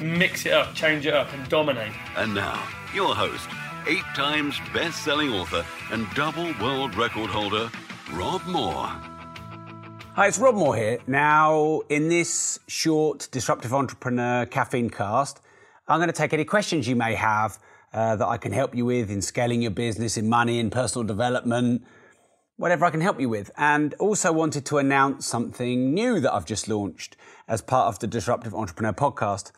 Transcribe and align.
Mix 0.00 0.46
it 0.46 0.52
up, 0.52 0.74
change 0.74 1.06
it 1.06 1.14
up, 1.14 1.32
and 1.32 1.48
dominate. 1.48 1.92
And 2.16 2.34
now, 2.34 2.62
your 2.94 3.14
host, 3.14 3.48
eight 3.86 4.04
times 4.14 4.58
best 4.72 5.04
selling 5.04 5.32
author 5.32 5.64
and 5.90 6.06
double 6.14 6.52
world 6.60 6.94
record 6.94 7.30
holder, 7.30 7.70
Rob 8.12 8.44
Moore. 8.46 8.88
Hi, 10.16 10.28
it's 10.28 10.38
Rob 10.38 10.54
Moore 10.54 10.76
here. 10.76 10.98
Now, 11.06 11.80
in 11.88 12.08
this 12.08 12.60
short 12.68 13.28
Disruptive 13.32 13.74
Entrepreneur 13.74 14.46
Caffeine 14.46 14.88
cast, 14.90 15.40
I'm 15.88 15.98
going 15.98 16.08
to 16.08 16.12
take 16.12 16.32
any 16.32 16.44
questions 16.44 16.86
you 16.86 16.96
may 16.96 17.14
have 17.14 17.58
uh, 17.92 18.16
that 18.16 18.26
I 18.26 18.36
can 18.36 18.52
help 18.52 18.74
you 18.74 18.84
with 18.84 19.10
in 19.10 19.20
scaling 19.20 19.62
your 19.62 19.70
business, 19.70 20.16
in 20.16 20.28
money, 20.28 20.58
in 20.58 20.70
personal 20.70 21.06
development, 21.06 21.84
whatever 22.56 22.84
I 22.84 22.90
can 22.90 23.00
help 23.00 23.20
you 23.20 23.28
with. 23.28 23.50
And 23.56 23.94
also 23.94 24.32
wanted 24.32 24.64
to 24.66 24.78
announce 24.78 25.26
something 25.26 25.92
new 25.92 26.20
that 26.20 26.32
I've 26.32 26.46
just 26.46 26.68
launched 26.68 27.16
as 27.48 27.60
part 27.60 27.88
of 27.88 27.98
the 27.98 28.06
Disruptive 28.06 28.54
Entrepreneur 28.54 28.92
podcast. 28.92 29.52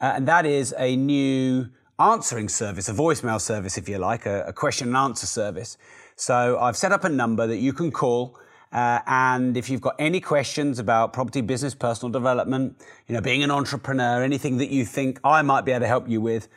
Uh, 0.00 0.12
and 0.16 0.28
that 0.28 0.46
is 0.46 0.74
a 0.78 0.96
new 0.96 1.68
answering 1.98 2.48
service, 2.48 2.88
a 2.88 2.92
voicemail 2.92 3.40
service, 3.40 3.76
if 3.76 3.88
you 3.88 3.98
like, 3.98 4.26
a, 4.26 4.44
a 4.44 4.52
question 4.52 4.88
and 4.88 4.96
answer 4.96 5.26
service. 5.26 5.76
So 6.14 6.58
I've 6.58 6.76
set 6.76 6.92
up 6.92 7.04
a 7.04 7.08
number 7.08 7.46
that 7.46 7.58
you 7.58 7.72
can 7.72 7.90
call. 7.90 8.38
Uh, 8.72 9.00
and 9.06 9.56
if 9.56 9.70
you've 9.70 9.80
got 9.80 9.96
any 9.98 10.20
questions 10.20 10.78
about 10.78 11.12
property, 11.12 11.40
business, 11.40 11.74
personal 11.74 12.12
development, 12.12 12.76
you 13.06 13.14
know, 13.14 13.20
being 13.20 13.42
an 13.42 13.50
entrepreneur, 13.50 14.22
anything 14.22 14.58
that 14.58 14.70
you 14.70 14.84
think 14.84 15.18
I 15.24 15.42
might 15.42 15.64
be 15.64 15.72
able 15.72 15.80
to 15.80 15.86
help 15.86 16.08
you 16.08 16.20
with, 16.20 16.48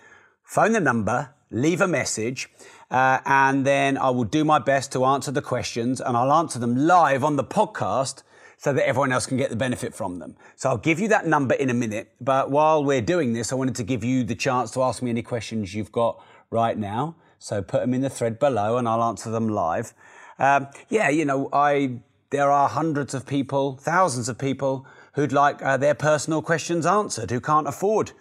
phone 0.43 0.73
the 0.73 0.79
number, 0.79 1.33
leave 1.49 1.81
a 1.81 1.87
message, 1.87 2.49
uh, 2.91 3.19
and 3.25 3.65
then 3.65 3.97
I 3.97 4.09
will 4.09 4.25
do 4.25 4.43
my 4.43 4.59
best 4.59 4.91
to 4.91 5.05
answer 5.05 5.31
the 5.31 5.41
questions, 5.41 6.01
and 6.01 6.17
I'll 6.17 6.33
answer 6.33 6.59
them 6.59 6.75
live 6.75 7.23
on 7.23 7.37
the 7.37 7.43
podcast 7.43 8.23
so 8.61 8.71
that 8.71 8.87
everyone 8.87 9.11
else 9.11 9.25
can 9.25 9.37
get 9.37 9.49
the 9.49 9.55
benefit 9.55 9.91
from 9.91 10.19
them. 10.19 10.35
So 10.55 10.69
I'll 10.69 10.77
give 10.77 10.99
you 10.99 11.07
that 11.07 11.25
number 11.25 11.55
in 11.55 11.71
a 11.71 11.73
minute, 11.73 12.13
but 12.21 12.51
while 12.51 12.83
we're 12.83 13.01
doing 13.01 13.33
this, 13.33 13.51
I 13.51 13.55
wanted 13.55 13.73
to 13.77 13.83
give 13.83 14.03
you 14.03 14.23
the 14.23 14.35
chance 14.35 14.69
to 14.71 14.83
ask 14.83 15.01
me 15.01 15.09
any 15.09 15.23
questions 15.23 15.73
you've 15.73 15.91
got 15.91 16.23
right 16.51 16.77
now. 16.77 17.15
So 17.39 17.63
put 17.63 17.81
them 17.81 17.95
in 17.95 18.01
the 18.01 18.09
thread 18.09 18.37
below, 18.37 18.77
and 18.77 18.87
I'll 18.87 19.03
answer 19.03 19.31
them 19.31 19.49
live. 19.49 19.95
Um, 20.37 20.67
yeah, 20.89 21.09
you 21.09 21.25
know, 21.25 21.49
I 21.51 22.01
there 22.29 22.51
are 22.51 22.69
hundreds 22.69 23.15
of 23.15 23.25
people, 23.25 23.77
thousands 23.77 24.29
of 24.29 24.37
people 24.37 24.85
who'd 25.15 25.33
like 25.33 25.59
uh, 25.63 25.77
their 25.77 25.95
personal 25.95 26.43
questions 26.43 26.85
answered, 26.85 27.31
who 27.31 27.41
can't 27.41 27.67
afford 27.67 28.11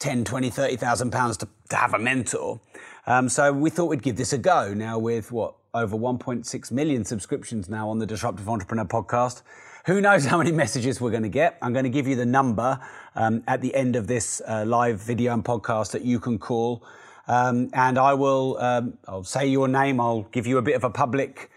10, 0.00 0.24
20, 0.24 0.50
30,000 0.50 1.10
pounds 1.10 1.38
to, 1.38 1.48
to 1.70 1.76
have 1.76 1.94
a 1.94 1.98
mentor. 1.98 2.60
Um, 3.06 3.30
so 3.30 3.54
we 3.54 3.70
thought 3.70 3.86
we'd 3.86 4.02
give 4.02 4.16
this 4.16 4.34
a 4.34 4.38
go 4.38 4.74
now 4.74 4.98
with 4.98 5.32
what, 5.32 5.54
over 5.72 5.96
1.6 5.96 6.70
million 6.72 7.04
subscriptions 7.04 7.70
now 7.70 7.88
on 7.88 7.98
the 7.98 8.06
Disruptive 8.06 8.48
Entrepreneur 8.48 8.84
podcast. 8.84 9.42
Who 9.88 10.02
knows 10.02 10.26
how 10.26 10.36
many 10.36 10.52
messages 10.64 11.00
we're 11.00 11.10
going 11.10 11.22
to 11.22 11.30
get? 11.30 11.56
I'm 11.62 11.72
going 11.72 11.86
to 11.86 11.90
give 11.90 12.06
you 12.06 12.14
the 12.14 12.26
number 12.26 12.78
um, 13.14 13.42
at 13.48 13.62
the 13.62 13.74
end 13.74 13.96
of 13.96 14.06
this 14.06 14.42
uh, 14.46 14.66
live 14.66 15.00
video 15.00 15.32
and 15.32 15.42
podcast 15.42 15.92
that 15.92 16.04
you 16.04 16.20
can 16.20 16.38
call. 16.38 16.84
Um, 17.26 17.70
and 17.72 17.96
I 17.96 18.12
will, 18.12 18.58
um, 18.58 18.98
I'll 19.08 19.24
say 19.24 19.46
your 19.46 19.66
name. 19.66 19.98
I'll 19.98 20.24
give 20.24 20.46
you 20.46 20.58
a 20.58 20.62
bit 20.62 20.76
of 20.76 20.84
a 20.84 20.90
public 20.90 21.50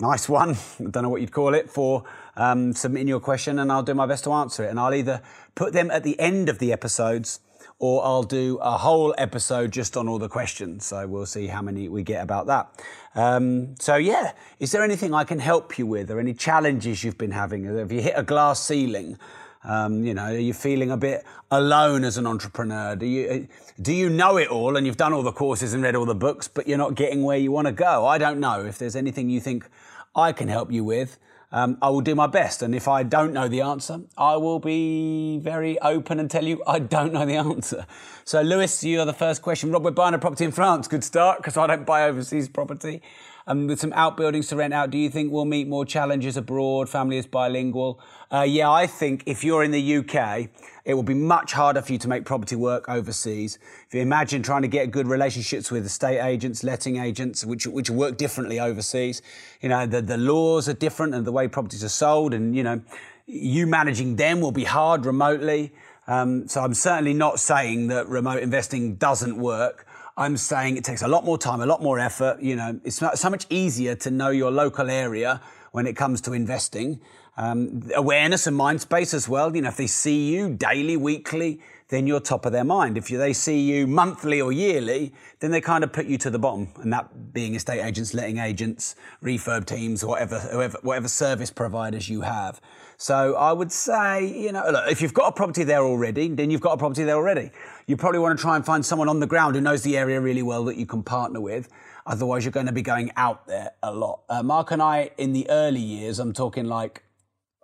nice 0.00 0.28
one. 0.28 0.56
I 0.80 0.84
don't 0.90 1.04
know 1.04 1.08
what 1.08 1.20
you'd 1.20 1.30
call 1.30 1.54
it 1.54 1.70
for 1.70 2.02
um, 2.36 2.72
submitting 2.72 3.06
your 3.06 3.20
question, 3.20 3.60
and 3.60 3.70
I'll 3.70 3.84
do 3.84 3.94
my 3.94 4.06
best 4.06 4.24
to 4.24 4.32
answer 4.32 4.64
it. 4.64 4.70
And 4.70 4.80
I'll 4.80 4.92
either 4.92 5.22
put 5.54 5.72
them 5.72 5.88
at 5.92 6.02
the 6.02 6.18
end 6.18 6.48
of 6.48 6.58
the 6.58 6.72
episodes, 6.72 7.38
or 7.82 8.04
I'll 8.04 8.22
do 8.22 8.58
a 8.62 8.78
whole 8.78 9.12
episode 9.18 9.72
just 9.72 9.96
on 9.96 10.06
all 10.06 10.20
the 10.20 10.28
questions. 10.28 10.86
So 10.86 11.04
we'll 11.08 11.26
see 11.26 11.48
how 11.48 11.60
many 11.62 11.88
we 11.88 12.04
get 12.04 12.22
about 12.22 12.46
that. 12.46 12.80
Um, 13.16 13.74
so 13.80 13.96
yeah, 13.96 14.34
is 14.60 14.70
there 14.70 14.84
anything 14.84 15.12
I 15.12 15.24
can 15.24 15.40
help 15.40 15.76
you 15.76 15.84
with, 15.84 16.08
or 16.12 16.20
any 16.20 16.32
challenges 16.32 17.02
you've 17.02 17.18
been 17.18 17.32
having? 17.32 17.64
Have 17.64 17.90
you 17.90 18.00
hit 18.00 18.14
a 18.16 18.22
glass 18.22 18.62
ceiling? 18.62 19.18
Um, 19.64 20.04
you 20.04 20.14
know, 20.14 20.26
are 20.26 20.38
you 20.38 20.54
feeling 20.54 20.92
a 20.92 20.96
bit 20.96 21.24
alone 21.50 22.04
as 22.04 22.18
an 22.18 22.26
entrepreneur? 22.26 22.94
Do 22.94 23.04
you 23.04 23.48
do 23.80 23.92
you 23.92 24.08
know 24.08 24.36
it 24.36 24.46
all 24.46 24.76
and 24.76 24.86
you've 24.86 24.96
done 24.96 25.12
all 25.12 25.24
the 25.24 25.32
courses 25.32 25.74
and 25.74 25.82
read 25.82 25.96
all 25.96 26.06
the 26.06 26.14
books, 26.14 26.46
but 26.46 26.68
you're 26.68 26.78
not 26.78 26.94
getting 26.94 27.24
where 27.24 27.38
you 27.38 27.50
want 27.50 27.66
to 27.66 27.72
go? 27.72 28.06
I 28.06 28.16
don't 28.16 28.38
know. 28.38 28.64
If 28.64 28.78
there's 28.78 28.94
anything 28.94 29.28
you 29.28 29.40
think 29.40 29.68
I 30.14 30.30
can 30.30 30.46
help 30.46 30.70
you 30.70 30.84
with, 30.84 31.18
um, 31.52 31.78
I 31.82 31.90
will 31.90 32.00
do 32.00 32.14
my 32.14 32.26
best. 32.26 32.62
And 32.62 32.74
if 32.74 32.88
I 32.88 33.02
don't 33.02 33.32
know 33.32 33.46
the 33.46 33.60
answer, 33.60 34.00
I 34.16 34.36
will 34.36 34.58
be 34.58 35.38
very 35.38 35.78
open 35.80 36.18
and 36.18 36.30
tell 36.30 36.44
you 36.44 36.62
I 36.66 36.78
don't 36.78 37.12
know 37.12 37.26
the 37.26 37.36
answer. 37.36 37.86
So, 38.24 38.40
Lewis, 38.40 38.82
you 38.82 39.00
are 39.00 39.06
the 39.06 39.12
first 39.12 39.42
question. 39.42 39.70
Rob, 39.70 39.84
we're 39.84 39.90
buying 39.90 40.14
a 40.14 40.18
property 40.18 40.44
in 40.44 40.52
France. 40.52 40.88
Good 40.88 41.04
start 41.04 41.38
because 41.38 41.56
I 41.56 41.66
don't 41.66 41.84
buy 41.84 42.04
overseas 42.04 42.48
property. 42.48 43.02
Um, 43.46 43.66
with 43.66 43.80
some 43.80 43.92
outbuildings 43.94 44.48
to 44.48 44.56
rent 44.56 44.72
out, 44.72 44.90
do 44.90 44.98
you 44.98 45.10
think 45.10 45.32
we'll 45.32 45.44
meet 45.44 45.66
more 45.66 45.84
challenges 45.84 46.36
abroad? 46.36 46.88
Family 46.88 47.16
is 47.16 47.26
bilingual. 47.26 48.00
Uh, 48.32 48.42
yeah, 48.42 48.70
I 48.70 48.86
think 48.86 49.24
if 49.26 49.42
you're 49.42 49.64
in 49.64 49.72
the 49.72 49.96
UK, 49.96 50.48
it 50.84 50.94
will 50.94 51.02
be 51.02 51.14
much 51.14 51.52
harder 51.52 51.82
for 51.82 51.92
you 51.92 51.98
to 51.98 52.08
make 52.08 52.24
property 52.24 52.56
work 52.56 52.88
overseas. 52.88 53.58
If 53.88 53.94
you 53.94 54.00
imagine 54.00 54.42
trying 54.42 54.62
to 54.62 54.68
get 54.68 54.90
good 54.90 55.06
relationships 55.06 55.70
with 55.70 55.84
estate 55.84 56.20
agents, 56.20 56.62
letting 56.62 56.96
agents, 56.96 57.44
which 57.44 57.66
which 57.66 57.90
work 57.90 58.16
differently 58.16 58.60
overseas, 58.60 59.22
you 59.60 59.68
know 59.68 59.86
the 59.86 60.00
the 60.00 60.16
laws 60.16 60.68
are 60.68 60.74
different 60.74 61.14
and 61.14 61.26
the 61.26 61.32
way 61.32 61.48
properties 61.48 61.82
are 61.82 61.88
sold, 61.88 62.34
and 62.34 62.54
you 62.56 62.62
know 62.62 62.80
you 63.26 63.66
managing 63.66 64.16
them 64.16 64.40
will 64.40 64.52
be 64.52 64.64
hard 64.64 65.04
remotely. 65.04 65.72
Um, 66.06 66.48
so 66.48 66.62
I'm 66.62 66.74
certainly 66.74 67.14
not 67.14 67.38
saying 67.38 67.88
that 67.88 68.08
remote 68.08 68.42
investing 68.42 68.96
doesn't 68.96 69.36
work. 69.36 69.86
I'm 70.16 70.36
saying 70.36 70.76
it 70.76 70.84
takes 70.84 71.02
a 71.02 71.08
lot 71.08 71.24
more 71.24 71.38
time, 71.38 71.60
a 71.60 71.66
lot 71.66 71.82
more 71.82 71.98
effort. 71.98 72.40
You 72.40 72.56
know, 72.56 72.80
it's 72.84 72.96
so 72.96 73.30
much 73.30 73.46
easier 73.48 73.94
to 73.96 74.10
know 74.10 74.30
your 74.30 74.50
local 74.50 74.90
area 74.90 75.40
when 75.72 75.86
it 75.86 75.96
comes 75.96 76.20
to 76.22 76.32
investing. 76.32 77.00
Um, 77.36 77.90
awareness 77.94 78.46
and 78.46 78.54
mind 78.54 78.82
space 78.82 79.14
as 79.14 79.26
well. 79.26 79.54
You 79.56 79.62
know, 79.62 79.70
if 79.70 79.76
they 79.76 79.86
see 79.86 80.34
you 80.34 80.54
daily, 80.54 80.98
weekly, 80.98 81.60
then 81.92 82.06
you're 82.06 82.20
top 82.20 82.46
of 82.46 82.52
their 82.52 82.64
mind. 82.64 82.96
If 82.96 83.08
they 83.08 83.34
see 83.34 83.60
you 83.60 83.86
monthly 83.86 84.40
or 84.40 84.50
yearly, 84.50 85.12
then 85.40 85.50
they 85.50 85.60
kind 85.60 85.84
of 85.84 85.92
put 85.92 86.06
you 86.06 86.16
to 86.18 86.30
the 86.30 86.38
bottom. 86.38 86.68
And 86.76 86.90
that 86.90 87.34
being 87.34 87.54
estate 87.54 87.82
agents, 87.82 88.14
letting 88.14 88.38
agents, 88.38 88.96
refurb 89.22 89.66
teams, 89.66 90.02
whatever, 90.02 90.38
whoever, 90.38 90.78
whatever 90.80 91.06
service 91.06 91.50
providers 91.50 92.08
you 92.08 92.22
have. 92.22 92.62
So 92.96 93.34
I 93.34 93.52
would 93.52 93.70
say, 93.70 94.26
you 94.26 94.52
know, 94.52 94.64
look, 94.70 94.90
if 94.90 95.02
you've 95.02 95.12
got 95.12 95.28
a 95.28 95.32
property 95.32 95.64
there 95.64 95.82
already, 95.82 96.28
then 96.28 96.50
you've 96.50 96.62
got 96.62 96.72
a 96.72 96.76
property 96.78 97.04
there 97.04 97.16
already. 97.16 97.50
You 97.86 97.98
probably 97.98 98.20
want 98.20 98.38
to 98.38 98.42
try 98.42 98.56
and 98.56 98.64
find 98.64 98.86
someone 98.86 99.10
on 99.10 99.20
the 99.20 99.26
ground 99.26 99.54
who 99.54 99.60
knows 99.60 99.82
the 99.82 99.98
area 99.98 100.18
really 100.18 100.42
well 100.42 100.64
that 100.64 100.78
you 100.78 100.86
can 100.86 101.02
partner 101.02 101.42
with. 101.42 101.68
Otherwise, 102.06 102.46
you're 102.46 102.52
going 102.52 102.66
to 102.66 102.72
be 102.72 102.80
going 102.80 103.12
out 103.16 103.46
there 103.46 103.72
a 103.82 103.92
lot. 103.92 104.22
Uh, 104.30 104.42
Mark 104.42 104.70
and 104.70 104.80
I, 104.80 105.10
in 105.18 105.34
the 105.34 105.46
early 105.50 105.80
years, 105.80 106.18
I'm 106.20 106.32
talking 106.32 106.64
like 106.64 107.04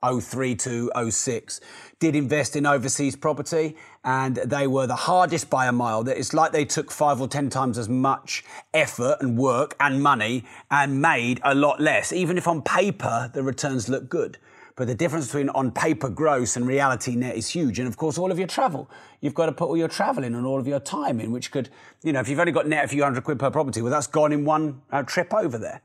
03 0.05 0.55
to 0.57 0.91
06 1.11 1.61
did 1.99 2.15
invest 2.15 2.57
in 2.57 2.67
overseas 2.67 3.17
property 3.17 3.77
and 4.05 4.37
they 4.37 4.67
were 4.67 4.87
the 4.87 4.97
hardest 4.97 5.51
by 5.51 5.67
a 5.67 5.73
mile 5.73 6.07
it's 6.09 6.33
like 6.33 6.53
they 6.53 6.65
took 6.65 6.91
five 6.91 7.21
or 7.21 7.29
ten 7.29 7.51
times 7.51 7.79
as 7.79 7.89
much 7.89 8.45
effort 8.73 9.17
and 9.21 9.37
work 9.37 9.75
and 9.81 10.03
money 10.03 10.45
and 10.71 11.01
made 11.01 11.41
a 11.45 11.55
lot 11.55 11.81
less 11.81 12.13
even 12.13 12.39
if 12.39 12.47
on 12.47 12.63
paper 12.63 13.31
the 13.35 13.43
returns 13.43 13.89
look 13.89 14.09
good 14.09 14.39
but 14.79 14.87
the 14.87 14.95
difference 14.95 15.27
between 15.27 15.49
on 15.49 15.73
paper 15.73 16.09
gross 16.09 16.55
and 16.57 16.65
reality 16.65 17.17
net 17.17 17.35
is 17.35 17.49
huge. 17.49 17.81
And 17.81 17.89
of 17.89 17.97
course, 17.97 18.17
all 18.17 18.31
of 18.31 18.39
your 18.39 18.47
travel. 18.47 18.89
You've 19.21 19.35
got 19.35 19.47
to 19.47 19.53
put 19.53 19.67
all 19.67 19.77
your 19.77 19.89
travel 19.89 20.23
in 20.23 20.37
and 20.37 20.47
all 20.47 20.61
of 20.61 20.69
your 20.69 20.79
time 20.79 21.19
in, 21.19 21.33
which 21.33 21.51
could, 21.51 21.69
you 22.05 22.13
know, 22.13 22.21
if 22.21 22.29
you've 22.29 22.39
only 22.39 22.53
got 22.53 22.69
net 22.69 22.85
a 22.85 22.89
few 22.89 23.03
hundred 23.03 23.25
quid 23.25 23.41
per 23.41 23.51
property, 23.51 23.83
well, 23.83 23.91
that's 23.91 24.07
gone 24.07 24.31
in 24.31 24.45
one 24.45 24.81
uh, 24.93 25.03
trip 25.03 25.35
over 25.35 25.59
there. 25.59 25.83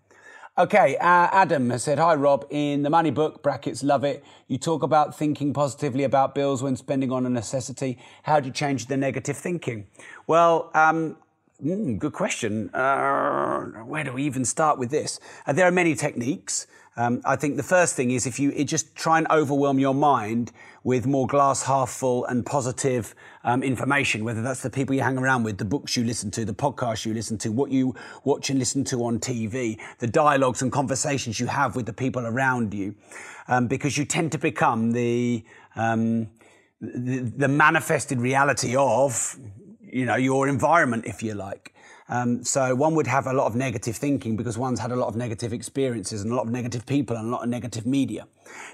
Okay, 0.55 0.97
uh, 0.97 1.29
Adam 1.31 1.71
has 1.71 1.81
said, 1.81 1.97
Hi, 1.97 2.13
Rob. 2.13 2.45
In 2.51 2.83
the 2.83 2.89
money 2.91 3.09
book, 3.09 3.41
brackets, 3.41 3.81
love 3.81 4.03
it. 4.03 4.23
You 4.47 4.59
talk 4.59 4.83
about 4.83 5.17
thinking 5.17 5.51
positively 5.51 6.03
about 6.03 6.35
bills 6.35 6.61
when 6.61 6.75
spending 6.75 7.11
on 7.11 7.25
a 7.25 7.29
necessity. 7.29 7.97
How 8.21 8.39
do 8.39 8.49
you 8.49 8.53
change 8.53 8.85
the 8.85 8.95
negative 8.95 9.35
thinking? 9.35 9.87
Well, 10.27 10.69
um, 10.75 11.17
mm, 11.59 11.97
good 11.97 12.13
question. 12.13 12.69
Uh, 12.69 13.61
where 13.83 14.03
do 14.03 14.13
we 14.13 14.25
even 14.25 14.45
start 14.45 14.77
with 14.77 14.91
this? 14.91 15.19
Uh, 15.47 15.53
there 15.53 15.65
are 15.65 15.71
many 15.71 15.95
techniques. 15.95 16.67
Um, 16.95 17.21
I 17.25 17.35
think 17.35 17.57
the 17.57 17.63
first 17.63 17.95
thing 17.95 18.11
is 18.11 18.27
if 18.27 18.39
you 18.39 18.63
just 18.65 18.95
try 18.95 19.17
and 19.17 19.27
overwhelm 19.31 19.79
your 19.79 19.95
mind 19.95 20.51
with 20.83 21.07
more 21.07 21.25
glass 21.25 21.63
half 21.63 21.89
full 21.89 22.25
and 22.25 22.45
positive 22.45 23.15
um, 23.43 23.63
information, 23.63 24.23
whether 24.23 24.43
that's 24.43 24.61
the 24.61 24.69
people 24.69 24.93
you 24.93 25.01
hang 25.01 25.17
around 25.17 25.43
with, 25.43 25.57
the 25.57 25.65
books 25.65 25.97
you 25.97 26.03
listen 26.03 26.29
to, 26.31 26.45
the 26.45 26.53
podcasts 26.53 27.05
you 27.05 27.13
listen 27.13 27.37
to, 27.39 27.51
what 27.51 27.71
you 27.71 27.95
watch 28.25 28.49
and 28.49 28.59
listen 28.59 28.83
to 28.83 29.03
on 29.05 29.19
TV, 29.19 29.79
the 29.99 30.07
dialogues 30.07 30.61
and 30.61 30.71
conversations 30.71 31.39
you 31.39 31.47
have 31.47 31.75
with 31.75 31.87
the 31.87 31.93
people 31.93 32.27
around 32.27 32.73
you, 32.73 32.93
um, 33.47 33.67
because 33.67 33.97
you 33.97 34.05
tend 34.05 34.31
to 34.31 34.37
become 34.37 34.91
the 34.91 35.43
um, 35.75 36.27
the, 36.83 37.19
the 37.19 37.47
manifested 37.47 38.19
reality 38.19 38.75
of, 38.75 39.37
you 39.81 40.05
know, 40.05 40.15
your 40.15 40.47
environment, 40.47 41.05
if 41.05 41.23
you 41.23 41.33
like. 41.33 41.72
Um, 42.13 42.43
so 42.43 42.75
one 42.75 42.93
would 42.93 43.07
have 43.07 43.25
a 43.25 43.33
lot 43.33 43.47
of 43.47 43.55
negative 43.55 43.95
thinking 43.95 44.35
because 44.35 44.55
one's 44.55 44.79
had 44.79 44.91
a 44.91 44.95
lot 44.95 45.07
of 45.07 45.15
negative 45.15 45.51
experiences 45.51 46.21
and 46.21 46.31
a 46.31 46.35
lot 46.35 46.45
of 46.45 46.51
negative 46.51 46.85
people 46.85 47.17
and 47.17 47.25
a 47.25 47.31
lot 47.31 47.41
of 47.41 47.49
negative 47.49 47.87
media. 47.87 48.27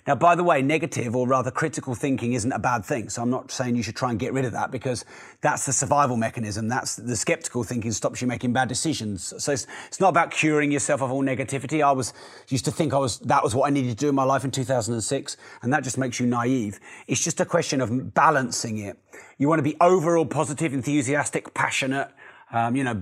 Now, 0.06 0.16
by 0.16 0.36
the 0.36 0.44
way, 0.44 0.62
negative 0.62 1.16
or 1.16 1.26
rather 1.26 1.50
critical 1.50 1.96
thinking 1.96 2.34
isn't 2.34 2.52
a 2.52 2.60
bad 2.60 2.84
thing. 2.84 3.08
So 3.08 3.22
I'm 3.22 3.30
not 3.30 3.50
saying 3.50 3.78
you 3.78 3.82
should 3.82 3.96
try 3.96 4.10
and 4.10 4.20
get 4.20 4.34
rid 4.34 4.44
of 4.44 4.52
that 4.52 4.72
because 4.72 5.06
that's 5.40 5.66
the 5.66 5.72
survival 5.72 6.18
mechanism. 6.18 6.68
That's 6.68 6.98
the 6.98 7.16
skeptical 7.16 7.64
thinking 7.64 7.94
stops 7.94 8.22
you 8.22 8.28
making 8.28 8.52
bad 8.52 8.68
decisions. 8.68 9.34
So 9.42 9.54
it's, 9.54 9.68
it's 9.88 10.02
not 10.02 10.10
about 10.10 10.32
curing 10.32 10.70
yourself 10.70 11.02
of 11.02 11.10
all 11.10 11.24
negativity. 11.24 11.82
I 11.82 11.94
was 11.94 12.12
used 12.50 12.66
to 12.66 12.72
think 12.72 12.94
I 12.94 12.98
was 12.98 13.20
that 13.20 13.42
was 13.42 13.56
what 13.56 13.68
I 13.68 13.70
needed 13.70 13.92
to 13.92 13.96
do 13.96 14.10
in 14.10 14.16
my 14.16 14.26
life 14.26 14.44
in 14.44 14.52
2006, 14.52 15.38
and 15.62 15.72
that 15.72 15.86
just 15.86 15.98
makes 15.98 16.20
you 16.20 16.26
naive. 16.26 16.82
It's 17.08 17.24
just 17.24 17.40
a 17.40 17.46
question 17.46 17.80
of 17.80 18.14
balancing 18.14 18.80
it. 18.80 19.00
You 19.38 19.48
want 19.48 19.60
to 19.60 19.64
be 19.64 19.78
overall 19.80 20.26
positive, 20.26 20.74
enthusiastic, 20.74 21.54
passionate 21.54 22.12
um, 22.52 22.76
you 22.76 22.84
know, 22.84 23.02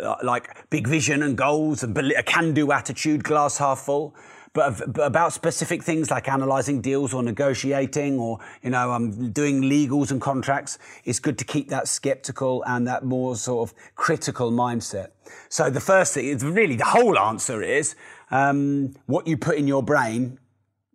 uh, 0.00 0.16
like 0.22 0.68
big 0.70 0.86
vision 0.86 1.22
and 1.22 1.36
goals 1.36 1.82
and 1.82 1.96
a 1.96 2.22
can-do 2.22 2.72
attitude, 2.72 3.24
glass 3.24 3.58
half 3.58 3.80
full. 3.80 4.14
But, 4.52 5.00
about 5.00 5.32
specific 5.32 5.82
things 5.82 6.12
like 6.12 6.28
analysing 6.28 6.80
deals 6.80 7.12
or 7.12 7.24
negotiating 7.24 8.20
or 8.20 8.38
you 8.62 8.70
know 8.70 8.92
um, 8.92 9.32
doing 9.32 9.62
legals 9.62 10.12
and 10.12 10.20
contracts, 10.20 10.78
it's 11.04 11.18
good 11.18 11.38
to 11.38 11.44
keep 11.44 11.70
that 11.70 11.88
sceptical 11.88 12.62
and 12.64 12.86
that 12.86 13.04
more 13.04 13.34
sort 13.34 13.68
of 13.68 13.76
critical 13.96 14.52
mindset. 14.52 15.08
So 15.48 15.70
the 15.70 15.80
first 15.80 16.14
thing 16.14 16.26
is 16.26 16.44
really 16.44 16.76
the 16.76 16.84
whole 16.84 17.18
answer 17.18 17.62
is 17.62 17.96
um, 18.30 18.94
what 19.06 19.26
you 19.26 19.36
put 19.36 19.56
in 19.56 19.66
your 19.66 19.82
brain, 19.82 20.38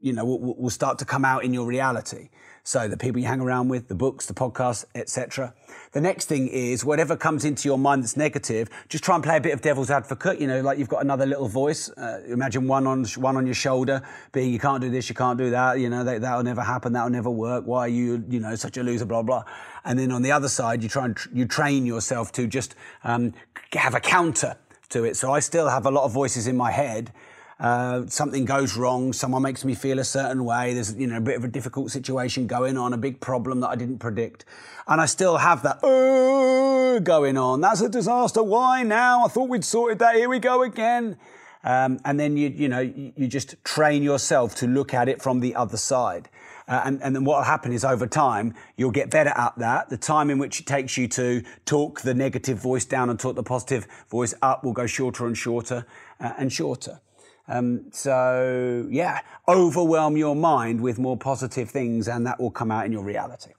you 0.02 0.14
know, 0.14 0.26
will, 0.26 0.56
will 0.56 0.70
start 0.70 1.00
to 1.00 1.06
come 1.06 1.26
out 1.26 1.44
in 1.44 1.54
your 1.54 1.66
reality. 1.66 2.30
So 2.64 2.88
the 2.88 2.98
people 2.98 3.20
you 3.20 3.28
hang 3.28 3.42
around 3.42 3.70
with, 3.70 3.88
the 3.88 3.96
books, 3.96 4.26
the 4.28 4.34
podcasts, 4.34 4.86
etc. 4.94 5.54
The 5.94 6.02
next 6.02 6.26
thing 6.26 6.48
is 6.50 6.86
whatever 6.86 7.16
comes 7.16 7.44
into 7.46 7.68
your 7.68 7.80
mind 7.80 8.04
that's 8.04 8.16
negative, 8.16 8.70
just 8.90 9.04
try 9.04 9.16
and 9.16 9.24
play 9.24 9.38
a 9.38 9.42
bit 9.42 9.54
of 9.54 9.62
devil's 9.62 9.90
advocate. 9.90 10.40
You 10.40 10.48
know, 10.48 10.62
like 10.62 10.78
you've 10.78 10.90
got 10.90 11.02
another 11.02 11.26
little 11.26 11.48
voice. 11.48 11.90
Uh, 11.90 12.22
imagine 12.28 12.68
one 12.68 12.86
on 12.86 13.06
one 13.16 13.38
on 13.38 13.46
your 13.48 13.56
shoulder, 13.56 14.04
being 14.34 14.54
you 14.54 14.60
can't 14.60 14.82
do 14.82 14.90
this, 14.92 15.10
you 15.10 15.16
can't 15.16 15.38
do 15.38 15.50
that. 15.50 15.80
You 15.80 15.90
know, 15.90 16.04
that, 16.04 16.22
that'll 16.22 16.44
never 16.44 16.62
happen. 16.62 16.94
That'll 16.94 17.10
never 17.10 17.32
work. 17.32 17.66
Why 17.66 17.80
are 17.82 17.88
you, 17.88 18.24
you 18.30 18.40
know, 18.40 18.56
such 18.56 18.78
a 18.78 18.84
loser? 18.84 19.06
Blah 19.06 19.24
blah. 19.24 19.44
And 19.84 19.98
then 19.98 20.12
on 20.12 20.22
the 20.22 20.32
other 20.32 20.50
side, 20.50 20.84
you 20.84 20.90
try 20.90 21.06
and 21.06 21.16
tr- 21.16 21.30
you 21.34 21.46
train 21.46 21.86
yourself 21.86 22.32
to 22.34 22.46
just 22.46 22.76
um, 23.04 23.34
have 23.74 23.96
a 23.96 24.00
counter 24.00 24.58
to 24.90 25.06
it. 25.06 25.16
So 25.18 25.32
I 25.32 25.40
still 25.40 25.70
have 25.70 25.86
a 25.86 25.92
lot 25.92 26.04
of 26.04 26.12
voices 26.12 26.48
in 26.48 26.58
my 26.58 26.72
head 26.72 27.12
uh, 27.60 28.06
something 28.08 28.46
goes 28.46 28.78
wrong, 28.78 29.12
someone 29.12 29.42
makes 29.42 29.66
me 29.66 29.76
feel 29.76 30.00
a 30.00 30.04
certain 30.04 30.46
way, 30.46 30.74
there's 30.74 30.96
you 30.96 31.08
know 31.08 31.18
a 31.18 31.22
bit 31.22 31.36
of 31.36 31.44
a 31.44 31.48
difficult 31.48 31.92
situation 31.92 32.48
going 32.48 32.78
on, 32.78 32.94
a 32.94 32.98
big 32.98 33.20
problem 33.20 33.60
that 33.60 33.68
I 33.68 33.76
didn't 33.76 34.00
predict, 34.00 34.46
and 34.88 35.02
I 35.02 35.06
still 35.06 35.38
have 35.38 35.64
that 35.64 35.84
uh, 35.84 37.00
going 37.00 37.38
on. 37.38 37.60
That's 37.60 37.82
a 37.82 37.90
disaster. 37.90 38.42
Why 38.42 38.84
now? 38.84 39.26
I 39.26 39.28
thought 39.28 39.50
we'd 39.50 39.66
sorted 39.66 40.00
that. 40.00 40.16
Here 40.16 40.30
we 40.30 40.40
go 40.40 40.64
again. 40.64 41.18
Um, 41.62 42.00
and 42.06 42.18
then 42.18 42.38
you 42.38 42.48
you 42.48 42.70
know 42.70 42.80
you, 42.80 43.12
you 43.18 43.28
just 43.28 43.62
train 43.66 44.04
yourself 44.04 44.56
to 44.56 44.68
look 44.68 44.94
at 44.94 45.10
it 45.10 45.22
from 45.22 45.42
the 45.42 45.56
other 45.56 45.78
side. 45.78 46.30
Uh, 46.70 46.84
and, 46.86 47.02
and 47.02 47.16
then 47.16 47.24
what 47.24 47.38
will 47.38 47.44
happen 47.44 47.74
is 47.74 47.84
over 47.84 48.06
time, 48.06 48.54
you'll 48.78 48.92
get 48.92 49.10
better 49.10 49.32
at 49.32 49.58
that. 49.58 49.90
The 49.90 49.98
time 49.98 50.30
in 50.30 50.38
which 50.38 50.60
it 50.60 50.68
takes 50.68 50.98
you 50.98 51.08
to 51.08 51.42
talk 51.66 52.02
the 52.02 52.14
negative 52.14 52.60
voice 52.60 52.86
down 52.86 53.10
and 53.10 53.20
talk 53.20 53.36
the 53.36 53.42
positive 53.42 53.88
voice 54.08 54.36
up 54.44 54.64
will 54.64 54.72
go 54.72 54.86
shorter 54.86 55.26
and 55.26 55.36
shorter 55.36 55.88
uh, 56.20 56.34
and 56.38 56.54
shorter. 56.54 57.02
Um, 57.50 57.86
so, 57.92 58.88
yeah, 58.92 59.22
overwhelm 59.48 60.16
your 60.16 60.36
mind 60.36 60.82
with 60.82 61.00
more 61.00 61.18
positive 61.18 61.70
things, 61.70 62.08
and 62.08 62.26
that 62.28 62.40
will 62.40 62.52
come 62.52 62.70
out 62.70 62.86
in 62.86 62.92
your 62.92 63.04
reality. 63.04 63.52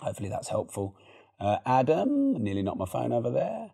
Hopefully, 0.00 0.30
that's 0.30 0.48
helpful. 0.48 0.96
Uh, 1.38 1.58
Adam, 1.66 2.42
nearly 2.42 2.62
knocked 2.62 2.78
my 2.78 2.86
phone 2.86 3.12
over 3.12 3.30
there. 3.30 3.72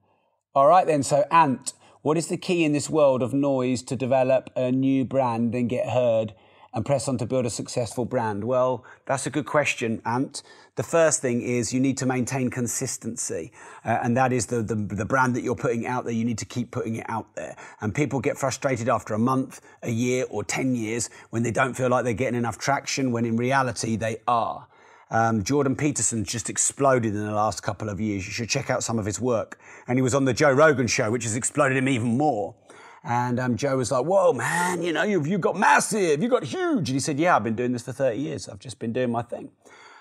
All 0.54 0.66
right, 0.66 0.86
then. 0.86 1.04
So, 1.04 1.24
Ant, 1.30 1.74
what 2.02 2.16
is 2.16 2.26
the 2.26 2.36
key 2.36 2.64
in 2.64 2.72
this 2.72 2.90
world 2.90 3.22
of 3.22 3.32
noise 3.32 3.82
to 3.84 3.94
develop 3.94 4.50
a 4.56 4.72
new 4.72 5.04
brand 5.04 5.54
and 5.54 5.68
get 5.68 5.90
heard 5.90 6.34
and 6.72 6.84
press 6.84 7.08
on 7.08 7.18
to 7.18 7.26
build 7.26 7.46
a 7.46 7.50
successful 7.50 8.04
brand? 8.04 8.44
Well, 8.44 8.84
that's 9.06 9.26
a 9.26 9.30
good 9.30 9.46
question, 9.46 10.00
Ant. 10.04 10.42
The 10.76 10.82
first 10.82 11.20
thing 11.20 11.42
is 11.42 11.74
you 11.74 11.80
need 11.80 11.98
to 11.98 12.06
maintain 12.06 12.48
consistency, 12.50 13.52
uh, 13.84 13.98
and 14.02 14.16
that 14.16 14.32
is 14.32 14.46
the, 14.46 14.62
the, 14.62 14.74
the 14.74 15.04
brand 15.04 15.36
that 15.36 15.42
you're 15.42 15.56
putting 15.56 15.86
out 15.86 16.04
there. 16.04 16.14
You 16.14 16.24
need 16.24 16.38
to 16.38 16.46
keep 16.46 16.70
putting 16.70 16.96
it 16.96 17.06
out 17.08 17.34
there, 17.34 17.56
and 17.80 17.94
people 17.94 18.20
get 18.20 18.38
frustrated 18.38 18.88
after 18.88 19.14
a 19.14 19.18
month, 19.18 19.60
a 19.82 19.90
year, 19.90 20.24
or 20.30 20.44
ten 20.44 20.74
years 20.74 21.10
when 21.30 21.42
they 21.42 21.50
don't 21.50 21.74
feel 21.74 21.88
like 21.88 22.04
they're 22.04 22.14
getting 22.14 22.38
enough 22.38 22.58
traction. 22.58 23.12
When 23.12 23.24
in 23.24 23.36
reality 23.36 23.96
they 23.96 24.18
are. 24.26 24.66
Um, 25.12 25.42
Jordan 25.42 25.74
Peterson 25.74 26.24
just 26.24 26.48
exploded 26.48 27.14
in 27.14 27.26
the 27.26 27.34
last 27.34 27.64
couple 27.64 27.88
of 27.88 28.00
years. 28.00 28.24
You 28.26 28.32
should 28.32 28.48
check 28.48 28.70
out 28.70 28.84
some 28.84 28.96
of 28.96 29.04
his 29.04 29.20
work. 29.20 29.58
And 29.88 29.98
he 29.98 30.02
was 30.02 30.14
on 30.14 30.24
the 30.24 30.32
Joe 30.32 30.52
Rogan 30.52 30.86
show, 30.86 31.10
which 31.10 31.24
has 31.24 31.34
exploded 31.34 31.76
him 31.76 31.88
even 31.88 32.16
more. 32.16 32.54
And 33.02 33.40
um, 33.40 33.56
Joe 33.56 33.76
was 33.76 33.90
like, 33.90 34.04
Whoa, 34.04 34.32
man, 34.32 34.82
you 34.82 34.92
know, 34.92 35.02
you've, 35.02 35.26
you've 35.26 35.40
got 35.40 35.56
massive, 35.56 36.22
you've 36.22 36.30
got 36.30 36.44
huge. 36.44 36.88
And 36.90 36.96
he 36.96 37.00
said, 37.00 37.18
Yeah, 37.18 37.36
I've 37.36 37.44
been 37.44 37.56
doing 37.56 37.72
this 37.72 37.82
for 37.82 37.92
30 37.92 38.18
years. 38.18 38.48
I've 38.48 38.58
just 38.58 38.78
been 38.78 38.92
doing 38.92 39.10
my 39.10 39.22
thing. 39.22 39.50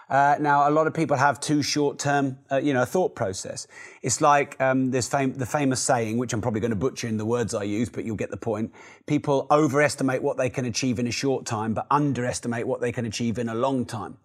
Uh, 0.09 0.35
now, 0.39 0.67
a 0.67 0.71
lot 0.71 0.87
of 0.87 0.93
people 0.93 1.15
have 1.15 1.39
too 1.39 1.61
short-term, 1.61 2.39
uh, 2.51 2.57
you 2.57 2.73
know, 2.73 2.83
thought 2.83 3.15
process. 3.15 3.67
It's 4.01 4.21
like 4.21 4.59
um, 4.59 4.89
this 4.89 5.07
fam- 5.07 5.35
the 5.35 5.45
famous 5.45 5.79
saying, 5.79 6.17
which 6.17 6.33
I'm 6.33 6.41
probably 6.41 6.61
going 6.61 6.71
to 6.71 6.75
butcher 6.75 7.07
in 7.07 7.17
the 7.17 7.25
words 7.25 7.53
I 7.53 7.63
use, 7.63 7.89
but 7.89 8.05
you'll 8.05 8.15
get 8.15 8.31
the 8.31 8.37
point. 8.37 8.73
People 9.05 9.45
overestimate 9.51 10.23
what 10.23 10.37
they 10.37 10.49
can 10.49 10.65
achieve 10.65 10.97
in 10.97 11.05
a 11.05 11.11
short 11.11 11.45
time, 11.45 11.75
but 11.75 11.85
underestimate 11.91 12.65
what 12.65 12.81
they 12.81 12.91
can 12.91 13.05
achieve 13.05 13.37
in 13.37 13.49
a 13.49 13.55
long 13.55 13.85
time. 13.85 14.17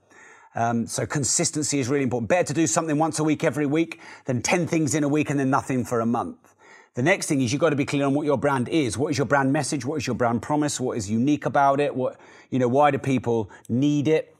Um, 0.54 0.86
so 0.86 1.04
consistency 1.04 1.80
is 1.80 1.88
really 1.88 2.04
important. 2.04 2.30
Better 2.30 2.44
to 2.44 2.54
do 2.54 2.66
something 2.66 2.96
once 2.96 3.18
a 3.18 3.24
week 3.24 3.44
every 3.44 3.66
week 3.66 4.00
than 4.24 4.40
10 4.40 4.66
things 4.66 4.94
in 4.94 5.04
a 5.04 5.08
week 5.08 5.28
and 5.28 5.38
then 5.38 5.50
nothing 5.50 5.84
for 5.84 6.00
a 6.00 6.06
month. 6.06 6.53
The 6.94 7.02
next 7.02 7.26
thing 7.26 7.40
is 7.40 7.52
you've 7.52 7.60
got 7.60 7.70
to 7.70 7.76
be 7.76 7.84
clear 7.84 8.06
on 8.06 8.14
what 8.14 8.24
your 8.24 8.38
brand 8.38 8.68
is. 8.68 8.96
What 8.96 9.08
is 9.08 9.18
your 9.18 9.26
brand 9.26 9.52
message? 9.52 9.84
What 9.84 9.96
is 9.96 10.06
your 10.06 10.14
brand 10.14 10.42
promise? 10.42 10.78
What 10.78 10.96
is 10.96 11.10
unique 11.10 11.44
about 11.44 11.80
it? 11.80 11.94
What, 11.94 12.20
you 12.50 12.60
know, 12.60 12.68
why 12.68 12.92
do 12.92 12.98
people 12.98 13.50
need 13.68 14.06
it? 14.06 14.36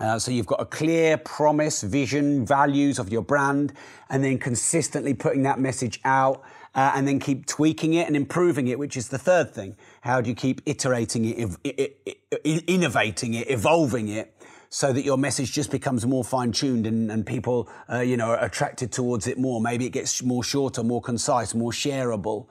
Uh, 0.00 0.18
so 0.18 0.32
you've 0.32 0.46
got 0.46 0.60
a 0.60 0.64
clear 0.64 1.16
promise, 1.18 1.82
vision, 1.82 2.44
values 2.44 2.98
of 2.98 3.10
your 3.10 3.22
brand, 3.22 3.72
and 4.10 4.22
then 4.22 4.38
consistently 4.38 5.14
putting 5.14 5.44
that 5.44 5.58
message 5.58 6.00
out, 6.04 6.42
uh, 6.74 6.92
and 6.94 7.06
then 7.06 7.18
keep 7.18 7.46
tweaking 7.46 7.94
it 7.94 8.06
and 8.06 8.16
improving 8.16 8.68
it, 8.68 8.78
which 8.78 8.96
is 8.96 9.08
the 9.08 9.18
third 9.18 9.52
thing. 9.52 9.76
How 10.02 10.20
do 10.20 10.30
you 10.30 10.36
keep 10.36 10.60
iterating 10.66 11.24
it, 11.24 12.66
innovating 12.68 13.34
it, 13.34 13.50
evolving 13.50 14.08
it? 14.08 14.37
So 14.70 14.92
that 14.92 15.04
your 15.04 15.16
message 15.16 15.52
just 15.52 15.70
becomes 15.70 16.06
more 16.06 16.22
fine 16.22 16.52
tuned 16.52 16.86
and, 16.86 17.10
and 17.10 17.26
people, 17.26 17.68
uh, 17.90 18.00
you 18.00 18.16
know, 18.16 18.26
are 18.26 18.44
attracted 18.44 18.92
towards 18.92 19.26
it 19.26 19.38
more. 19.38 19.60
Maybe 19.60 19.86
it 19.86 19.90
gets 19.90 20.22
more 20.22 20.44
shorter, 20.44 20.82
more 20.82 21.00
concise, 21.00 21.54
more 21.54 21.72
shareable. 21.72 22.46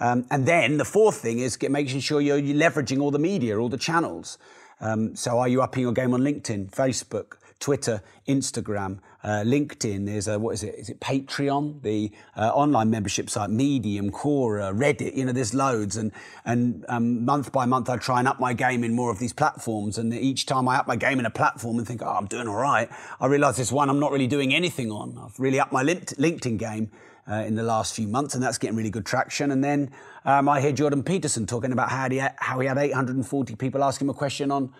Um, 0.00 0.26
and 0.30 0.46
then 0.46 0.76
the 0.76 0.84
fourth 0.84 1.16
thing 1.16 1.40
is 1.40 1.56
get, 1.56 1.72
making 1.72 2.00
sure 2.00 2.20
you're, 2.20 2.38
you're 2.38 2.56
leveraging 2.56 3.00
all 3.00 3.10
the 3.10 3.18
media, 3.18 3.58
all 3.58 3.68
the 3.68 3.78
channels. 3.78 4.38
Um, 4.80 5.16
so 5.16 5.38
are 5.38 5.48
you 5.48 5.60
upping 5.60 5.82
your 5.82 5.92
game 5.92 6.14
on 6.14 6.20
LinkedIn, 6.20 6.70
Facebook, 6.70 7.38
Twitter, 7.60 8.02
Instagram, 8.28 9.00
uh, 9.22 9.42
LinkedIn? 9.44 10.06
There's 10.06 10.28
a, 10.28 10.38
what 10.38 10.54
is 10.54 10.62
it? 10.62 10.74
Is 10.76 10.88
it 10.88 11.00
Patreon? 11.00 11.82
The 11.82 12.12
uh, 12.36 12.50
online 12.50 12.90
membership 12.90 13.28
site, 13.28 13.50
Medium, 13.50 14.10
Quora, 14.10 14.72
Reddit. 14.72 15.16
You 15.16 15.24
know, 15.24 15.32
there's 15.32 15.54
loads. 15.54 15.96
And, 15.96 16.12
and 16.44 16.84
um, 16.88 17.24
month 17.24 17.52
by 17.52 17.66
month, 17.66 17.88
I 17.88 17.96
try 17.96 18.18
and 18.18 18.28
up 18.28 18.38
my 18.40 18.52
game 18.52 18.84
in 18.84 18.94
more 18.94 19.10
of 19.10 19.18
these 19.18 19.32
platforms. 19.32 19.98
And 19.98 20.14
each 20.14 20.46
time 20.46 20.68
I 20.68 20.76
up 20.76 20.86
my 20.86 20.96
game 20.96 21.18
in 21.18 21.26
a 21.26 21.30
platform 21.30 21.78
and 21.78 21.86
think, 21.86 22.02
oh, 22.02 22.08
I'm 22.10 22.26
doing 22.26 22.48
all 22.48 22.56
right, 22.56 22.88
I 23.20 23.26
realize 23.26 23.56
there's 23.56 23.72
one 23.72 23.90
I'm 23.90 24.00
not 24.00 24.12
really 24.12 24.26
doing 24.26 24.54
anything 24.54 24.90
on. 24.90 25.18
I've 25.18 25.38
really 25.38 25.58
upped 25.60 25.72
my 25.72 25.82
LinkedIn 25.82 26.58
game 26.58 26.90
uh, 27.30 27.44
in 27.46 27.54
the 27.54 27.62
last 27.62 27.94
few 27.94 28.08
months, 28.08 28.34
and 28.34 28.42
that's 28.42 28.58
getting 28.58 28.76
really 28.76 28.90
good 28.90 29.04
traction. 29.04 29.50
And 29.50 29.62
then 29.62 29.90
um, 30.24 30.48
I 30.48 30.60
hear 30.60 30.72
Jordan 30.72 31.02
Peterson 31.02 31.46
talking 31.46 31.72
about 31.72 31.90
how 31.90 32.08
he, 32.08 32.16
had, 32.16 32.34
how 32.38 32.60
he 32.60 32.66
had 32.66 32.78
840 32.78 33.54
people 33.56 33.84
ask 33.84 34.00
him 34.00 34.08
a 34.08 34.14
question 34.14 34.50
on 34.50 34.72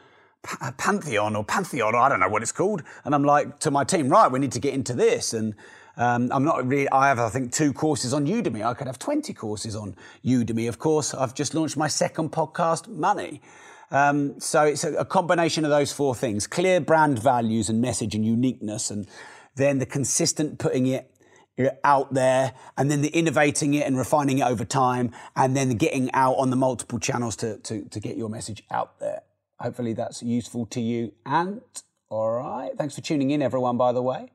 Pantheon 0.77 1.37
or 1.37 1.45
Pantheon, 1.45 1.95
or 1.95 1.99
I 1.99 2.09
don't 2.09 2.21
know 2.21 2.29
what 2.29 2.43
it's 2.43 2.53
called. 2.53 2.83
And 3.05 3.15
I'm 3.15 3.25
like 3.25 3.59
to 3.61 3.71
my 3.71 3.85
team, 3.85 4.09
right, 4.09 4.31
we 4.31 4.39
need 4.39 4.53
to 4.53 4.61
get 4.61 4.75
into 4.75 4.95
this. 4.95 5.33
And 5.33 5.55
um, 5.97 6.31
I'm 6.33 6.45
not 6.45 6.67
really, 6.67 6.89
I 6.91 7.09
have, 7.09 7.19
I 7.19 7.29
think, 7.29 7.53
two 7.53 7.73
courses 7.73 8.15
on 8.15 8.27
Udemy. 8.27 8.65
I 8.65 8.75
could 8.75 8.87
have 8.87 8.99
20 8.99 9.33
courses 9.35 9.75
on 9.75 9.97
Udemy. 10.25 10.69
Of 10.69 10.79
course, 10.79 11.13
I've 11.15 11.35
just 11.35 11.55
launched 11.55 11.77
my 11.77 11.89
second 11.89 12.31
podcast, 12.33 12.89
Money. 12.89 13.43
Um, 13.91 14.39
so 14.39 14.65
it's 14.65 14.85
a, 14.85 14.95
a 14.95 15.05
combination 15.05 15.65
of 15.65 15.71
those 15.71 15.93
four 15.93 16.15
things 16.15 16.47
clear 16.47 16.81
brand 16.81 17.19
values 17.19 17.71
and 17.71 17.81
message 17.81 18.15
and 18.15 18.25
uniqueness, 18.25 18.91
and 18.91 19.07
then 19.57 19.79
the 19.79 19.87
consistent 19.87 20.59
putting 20.59 20.87
it 20.87 21.11
out 21.83 22.15
there 22.15 22.53
and 22.77 22.91
then 22.91 23.03
the 23.03 23.09
innovating 23.09 23.75
it 23.75 23.87
and 23.87 23.99
refining 23.99 24.39
it 24.39 24.47
over 24.47 24.65
time 24.65 25.11
and 25.35 25.57
then 25.57 25.71
getting 25.71 26.13
out 26.13 26.35
on 26.35 26.51
the 26.51 26.57
multiple 26.57 27.01
channels 27.01 27.35
to, 27.37 27.59
to, 27.59 27.85
to 27.87 27.99
get 27.99 28.17
your 28.17 28.29
message 28.29 28.63
out 28.71 29.01
there. 29.01 29.23
Hopefully 29.61 29.93
that's 29.93 30.23
useful 30.23 30.67
to 30.67 30.81
you. 30.81 31.13
And 31.27 31.61
all 32.11 32.33
right, 32.33 32.71
thanks 32.77 32.95
for 32.95 33.01
tuning 33.01 33.31
in, 33.31 33.43
everyone, 33.43 33.77
by 33.77 33.93
the 33.93 34.03
way. 34.03 34.31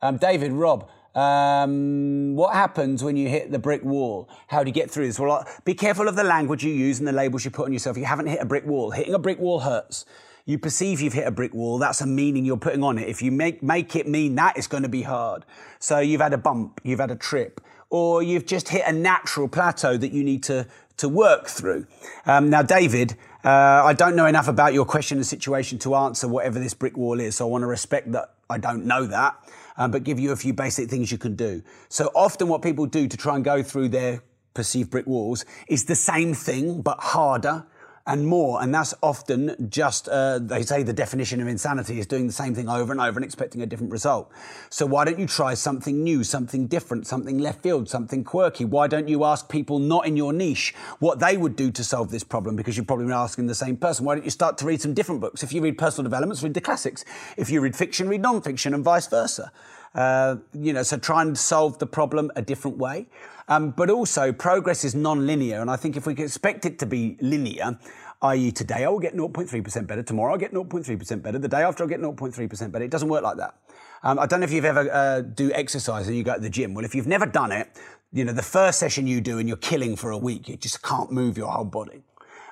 Um, 0.00 0.16
David, 0.16 0.52
Rob, 0.52 0.88
um, 1.14 2.36
what 2.36 2.54
happens 2.54 3.02
when 3.02 3.16
you 3.16 3.28
hit 3.28 3.50
the 3.50 3.58
brick 3.58 3.84
wall? 3.84 4.28
How 4.48 4.62
do 4.62 4.68
you 4.68 4.74
get 4.74 4.90
through 4.90 5.06
this? 5.06 5.18
Well, 5.18 5.44
be 5.64 5.74
careful 5.74 6.08
of 6.08 6.16
the 6.16 6.24
language 6.24 6.64
you 6.64 6.72
use 6.72 6.98
and 6.98 7.08
the 7.08 7.12
labels 7.12 7.44
you 7.44 7.50
put 7.50 7.66
on 7.66 7.72
yourself. 7.72 7.96
You 7.96 8.04
haven't 8.04 8.28
hit 8.28 8.40
a 8.40 8.46
brick 8.46 8.64
wall. 8.64 8.92
Hitting 8.92 9.14
a 9.14 9.18
brick 9.18 9.38
wall 9.38 9.60
hurts. 9.60 10.04
You 10.46 10.58
perceive 10.58 11.00
you've 11.00 11.12
hit 11.12 11.26
a 11.26 11.30
brick 11.30 11.52
wall. 11.52 11.78
That's 11.78 12.00
a 12.00 12.06
meaning 12.06 12.44
you're 12.44 12.56
putting 12.56 12.82
on 12.82 12.96
it. 12.96 13.08
If 13.08 13.22
you 13.22 13.32
make, 13.32 13.62
make 13.62 13.94
it 13.96 14.08
mean 14.08 14.34
that, 14.36 14.56
it's 14.56 14.66
going 14.66 14.84
to 14.84 14.88
be 14.88 15.02
hard. 15.02 15.44
So 15.78 15.98
you've 15.98 16.20
had 16.20 16.32
a 16.32 16.38
bump, 16.38 16.80
you've 16.84 17.00
had 17.00 17.10
a 17.10 17.16
trip, 17.16 17.60
or 17.90 18.22
you've 18.22 18.46
just 18.46 18.68
hit 18.68 18.82
a 18.86 18.92
natural 18.92 19.48
plateau 19.48 19.96
that 19.96 20.12
you 20.12 20.24
need 20.24 20.42
to, 20.44 20.66
to 21.00 21.08
work 21.08 21.48
through. 21.48 21.86
Um, 22.26 22.50
now, 22.50 22.62
David, 22.62 23.16
uh, 23.42 23.48
I 23.48 23.94
don't 23.94 24.16
know 24.16 24.26
enough 24.26 24.48
about 24.48 24.74
your 24.74 24.84
question 24.84 25.16
and 25.16 25.26
situation 25.26 25.78
to 25.80 25.94
answer 25.94 26.28
whatever 26.28 26.58
this 26.58 26.74
brick 26.74 26.96
wall 26.96 27.20
is. 27.20 27.36
So 27.36 27.46
I 27.46 27.50
want 27.50 27.62
to 27.62 27.66
respect 27.66 28.12
that 28.12 28.34
I 28.50 28.58
don't 28.58 28.84
know 28.84 29.06
that, 29.06 29.34
um, 29.78 29.90
but 29.90 30.04
give 30.04 30.20
you 30.20 30.32
a 30.32 30.36
few 30.36 30.52
basic 30.52 30.90
things 30.90 31.10
you 31.10 31.16
can 31.16 31.36
do. 31.36 31.62
So 31.88 32.10
often 32.14 32.48
what 32.48 32.60
people 32.60 32.84
do 32.84 33.08
to 33.08 33.16
try 33.16 33.34
and 33.34 33.42
go 33.44 33.62
through 33.62 33.88
their 33.88 34.22
perceived 34.52 34.90
brick 34.90 35.06
walls 35.06 35.46
is 35.68 35.86
the 35.86 35.94
same 35.94 36.34
thing, 36.34 36.82
but 36.82 36.98
harder 37.00 37.64
and 38.10 38.26
more. 38.26 38.60
And 38.60 38.74
that's 38.74 38.92
often 39.04 39.68
just, 39.70 40.08
uh, 40.08 40.40
they 40.40 40.62
say 40.62 40.82
the 40.82 40.92
definition 40.92 41.40
of 41.40 41.46
insanity 41.46 42.00
is 42.00 42.06
doing 42.06 42.26
the 42.26 42.32
same 42.32 42.56
thing 42.56 42.68
over 42.68 42.90
and 42.90 43.00
over 43.00 43.18
and 43.18 43.24
expecting 43.24 43.62
a 43.62 43.66
different 43.66 43.92
result. 43.92 44.30
So 44.68 44.84
why 44.84 45.04
don't 45.04 45.20
you 45.20 45.28
try 45.28 45.54
something 45.54 46.02
new, 46.02 46.24
something 46.24 46.66
different, 46.66 47.06
something 47.06 47.38
left 47.38 47.62
field, 47.62 47.88
something 47.88 48.24
quirky? 48.24 48.64
Why 48.64 48.88
don't 48.88 49.06
you 49.06 49.22
ask 49.24 49.48
people 49.48 49.78
not 49.78 50.06
in 50.08 50.16
your 50.16 50.32
niche 50.32 50.74
what 50.98 51.20
they 51.20 51.36
would 51.36 51.54
do 51.54 51.70
to 51.70 51.84
solve 51.84 52.10
this 52.10 52.24
problem? 52.24 52.56
Because 52.56 52.76
you're 52.76 52.84
probably 52.84 53.12
asking 53.12 53.46
the 53.46 53.54
same 53.54 53.76
person. 53.76 54.04
Why 54.04 54.16
don't 54.16 54.24
you 54.24 54.30
start 54.30 54.58
to 54.58 54.66
read 54.66 54.82
some 54.82 54.92
different 54.92 55.20
books? 55.20 55.44
If 55.44 55.52
you 55.52 55.62
read 55.62 55.78
personal 55.78 56.02
developments, 56.02 56.42
read 56.42 56.54
the 56.54 56.60
classics. 56.60 57.04
If 57.36 57.48
you 57.48 57.60
read 57.60 57.76
fiction, 57.76 58.08
read 58.08 58.22
non-fiction 58.22 58.74
and 58.74 58.82
vice 58.82 59.06
versa. 59.06 59.52
Uh, 59.94 60.36
you 60.52 60.72
know, 60.72 60.82
so 60.82 60.96
try 60.96 61.22
and 61.22 61.36
solve 61.36 61.78
the 61.78 61.86
problem 61.86 62.30
a 62.36 62.42
different 62.42 62.76
way. 62.78 63.06
Um, 63.50 63.72
but 63.72 63.90
also, 63.90 64.32
progress 64.32 64.84
is 64.84 64.94
non-linear, 64.94 65.60
and 65.60 65.68
I 65.68 65.74
think 65.74 65.96
if 65.96 66.06
we 66.06 66.12
expect 66.14 66.64
it 66.64 66.78
to 66.78 66.86
be 66.86 67.18
linear, 67.20 67.76
i.e., 68.22 68.52
today 68.52 68.84
I 68.84 68.88
will 68.88 69.00
get 69.00 69.16
0.3% 69.16 69.86
better, 69.88 70.04
tomorrow 70.04 70.32
I'll 70.32 70.38
get 70.38 70.54
0.3% 70.54 71.22
better, 71.22 71.36
the 71.36 71.48
day 71.48 71.62
after 71.62 71.82
I'll 71.82 71.88
get 71.88 72.00
0.3% 72.00 72.70
better. 72.70 72.84
It 72.84 72.92
doesn't 72.92 73.08
work 73.08 73.24
like 73.24 73.38
that. 73.38 73.56
Um, 74.04 74.20
I 74.20 74.26
don't 74.26 74.38
know 74.38 74.44
if 74.44 74.52
you've 74.52 74.64
ever 74.64 74.88
uh, 74.90 75.22
do 75.22 75.52
exercise 75.52 76.06
and 76.06 76.16
you 76.16 76.22
go 76.22 76.34
to 76.34 76.40
the 76.40 76.48
gym. 76.48 76.74
Well, 76.74 76.84
if 76.84 76.94
you've 76.94 77.08
never 77.08 77.26
done 77.26 77.50
it, 77.50 77.68
you 78.12 78.24
know 78.24 78.32
the 78.32 78.42
first 78.42 78.78
session 78.78 79.08
you 79.08 79.20
do 79.20 79.38
and 79.38 79.48
you're 79.48 79.58
killing 79.58 79.96
for 79.96 80.10
a 80.10 80.18
week, 80.18 80.48
you 80.48 80.56
just 80.56 80.82
can't 80.82 81.10
move 81.10 81.36
your 81.36 81.50
whole 81.50 81.64
body. 81.64 82.02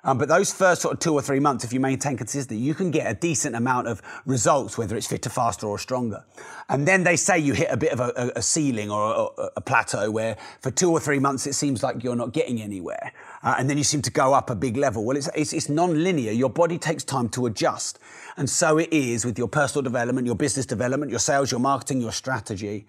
Um, 0.04 0.18
but 0.18 0.28
those 0.28 0.52
first 0.52 0.82
sort 0.82 0.94
of 0.94 1.00
two 1.00 1.14
or 1.14 1.22
three 1.22 1.40
months, 1.40 1.64
if 1.64 1.72
you 1.72 1.80
maintain 1.80 2.16
consistency, 2.16 2.60
you 2.60 2.74
can 2.74 2.90
get 2.90 3.10
a 3.10 3.14
decent 3.14 3.56
amount 3.56 3.88
of 3.88 4.02
results, 4.26 4.78
whether 4.78 4.96
it's 4.96 5.06
fitter, 5.06 5.30
faster, 5.30 5.66
or 5.66 5.78
stronger. 5.78 6.24
And 6.68 6.86
then 6.86 7.02
they 7.04 7.16
say 7.16 7.38
you 7.38 7.52
hit 7.52 7.68
a 7.70 7.76
bit 7.76 7.92
of 7.92 8.00
a, 8.00 8.32
a 8.36 8.42
ceiling 8.42 8.90
or 8.90 9.32
a, 9.36 9.48
a, 9.56 9.60
plateau 9.60 10.10
where 10.10 10.36
for 10.60 10.70
two 10.70 10.90
or 10.90 11.00
three 11.00 11.18
months 11.18 11.46
it 11.46 11.54
seems 11.54 11.82
like 11.82 12.02
you're 12.04 12.16
not 12.16 12.32
getting 12.32 12.60
anywhere. 12.60 13.12
Uh, 13.42 13.56
and 13.58 13.68
then 13.68 13.78
you 13.78 13.84
seem 13.84 14.02
to 14.02 14.10
go 14.10 14.34
up 14.34 14.50
a 14.50 14.54
big 14.54 14.76
level. 14.76 15.04
Well, 15.04 15.16
it's, 15.16 15.28
it's, 15.34 15.52
it's 15.52 15.68
non-linear. 15.68 16.32
Your 16.32 16.50
body 16.50 16.78
takes 16.78 17.04
time 17.04 17.28
to 17.30 17.46
adjust. 17.46 17.98
And 18.36 18.48
so 18.48 18.78
it 18.78 18.92
is 18.92 19.24
with 19.24 19.38
your 19.38 19.48
personal 19.48 19.82
development, 19.82 20.26
your 20.26 20.36
business 20.36 20.66
development, 20.66 21.10
your 21.10 21.20
sales, 21.20 21.50
your 21.50 21.60
marketing, 21.60 22.00
your 22.00 22.12
strategy. 22.12 22.86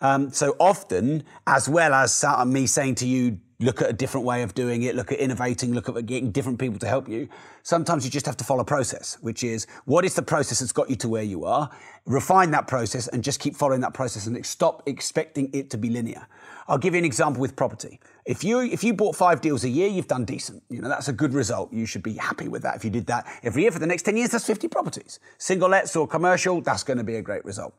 Um, 0.00 0.30
so 0.30 0.54
often, 0.58 1.24
as 1.46 1.68
well 1.68 1.94
as 1.94 2.24
me 2.46 2.66
saying 2.66 2.96
to 2.96 3.06
you, 3.06 3.38
look 3.64 3.82
at 3.82 3.90
a 3.90 3.92
different 3.92 4.26
way 4.26 4.42
of 4.42 4.54
doing 4.54 4.82
it, 4.82 4.94
look 4.94 5.10
at 5.10 5.18
innovating, 5.18 5.72
look 5.72 5.88
at 5.88 6.06
getting 6.06 6.30
different 6.30 6.58
people 6.58 6.78
to 6.78 6.86
help 6.86 7.08
you. 7.08 7.28
Sometimes 7.62 8.04
you 8.04 8.10
just 8.10 8.26
have 8.26 8.36
to 8.36 8.44
follow 8.44 8.62
process, 8.62 9.18
which 9.22 9.42
is 9.42 9.66
what 9.86 10.04
is 10.04 10.14
the 10.14 10.22
process 10.22 10.60
that's 10.60 10.72
got 10.72 10.90
you 10.90 10.96
to 10.96 11.08
where 11.08 11.22
you 11.22 11.44
are? 11.44 11.70
Refine 12.06 12.50
that 12.50 12.68
process 12.68 13.08
and 13.08 13.24
just 13.24 13.40
keep 13.40 13.56
following 13.56 13.80
that 13.80 13.94
process 13.94 14.26
and 14.26 14.44
stop 14.44 14.82
expecting 14.86 15.50
it 15.54 15.70
to 15.70 15.78
be 15.78 15.88
linear. 15.88 16.26
I'll 16.68 16.78
give 16.78 16.94
you 16.94 16.98
an 16.98 17.04
example 17.04 17.40
with 17.40 17.56
property. 17.56 18.00
If 18.24 18.42
you 18.42 18.60
if 18.60 18.82
you 18.82 18.94
bought 18.94 19.16
five 19.16 19.40
deals 19.42 19.64
a 19.64 19.68
year, 19.68 19.88
you've 19.88 20.08
done 20.08 20.24
decent. 20.24 20.62
You 20.70 20.80
know 20.80 20.88
that's 20.88 21.08
a 21.08 21.12
good 21.12 21.34
result. 21.34 21.72
You 21.72 21.84
should 21.84 22.02
be 22.02 22.14
happy 22.14 22.48
with 22.48 22.62
that. 22.62 22.76
If 22.76 22.84
you 22.84 22.90
did 22.90 23.06
that 23.06 23.26
every 23.42 23.62
year 23.62 23.70
for 23.70 23.78
the 23.78 23.86
next 23.86 24.02
ten 24.02 24.16
years, 24.16 24.30
that's 24.30 24.46
fifty 24.46 24.68
properties. 24.68 25.20
Single 25.36 25.68
lets 25.68 25.94
or 25.94 26.06
commercial, 26.06 26.62
that's 26.62 26.82
going 26.82 26.96
to 26.96 27.04
be 27.04 27.16
a 27.16 27.22
great 27.22 27.44
result. 27.44 27.74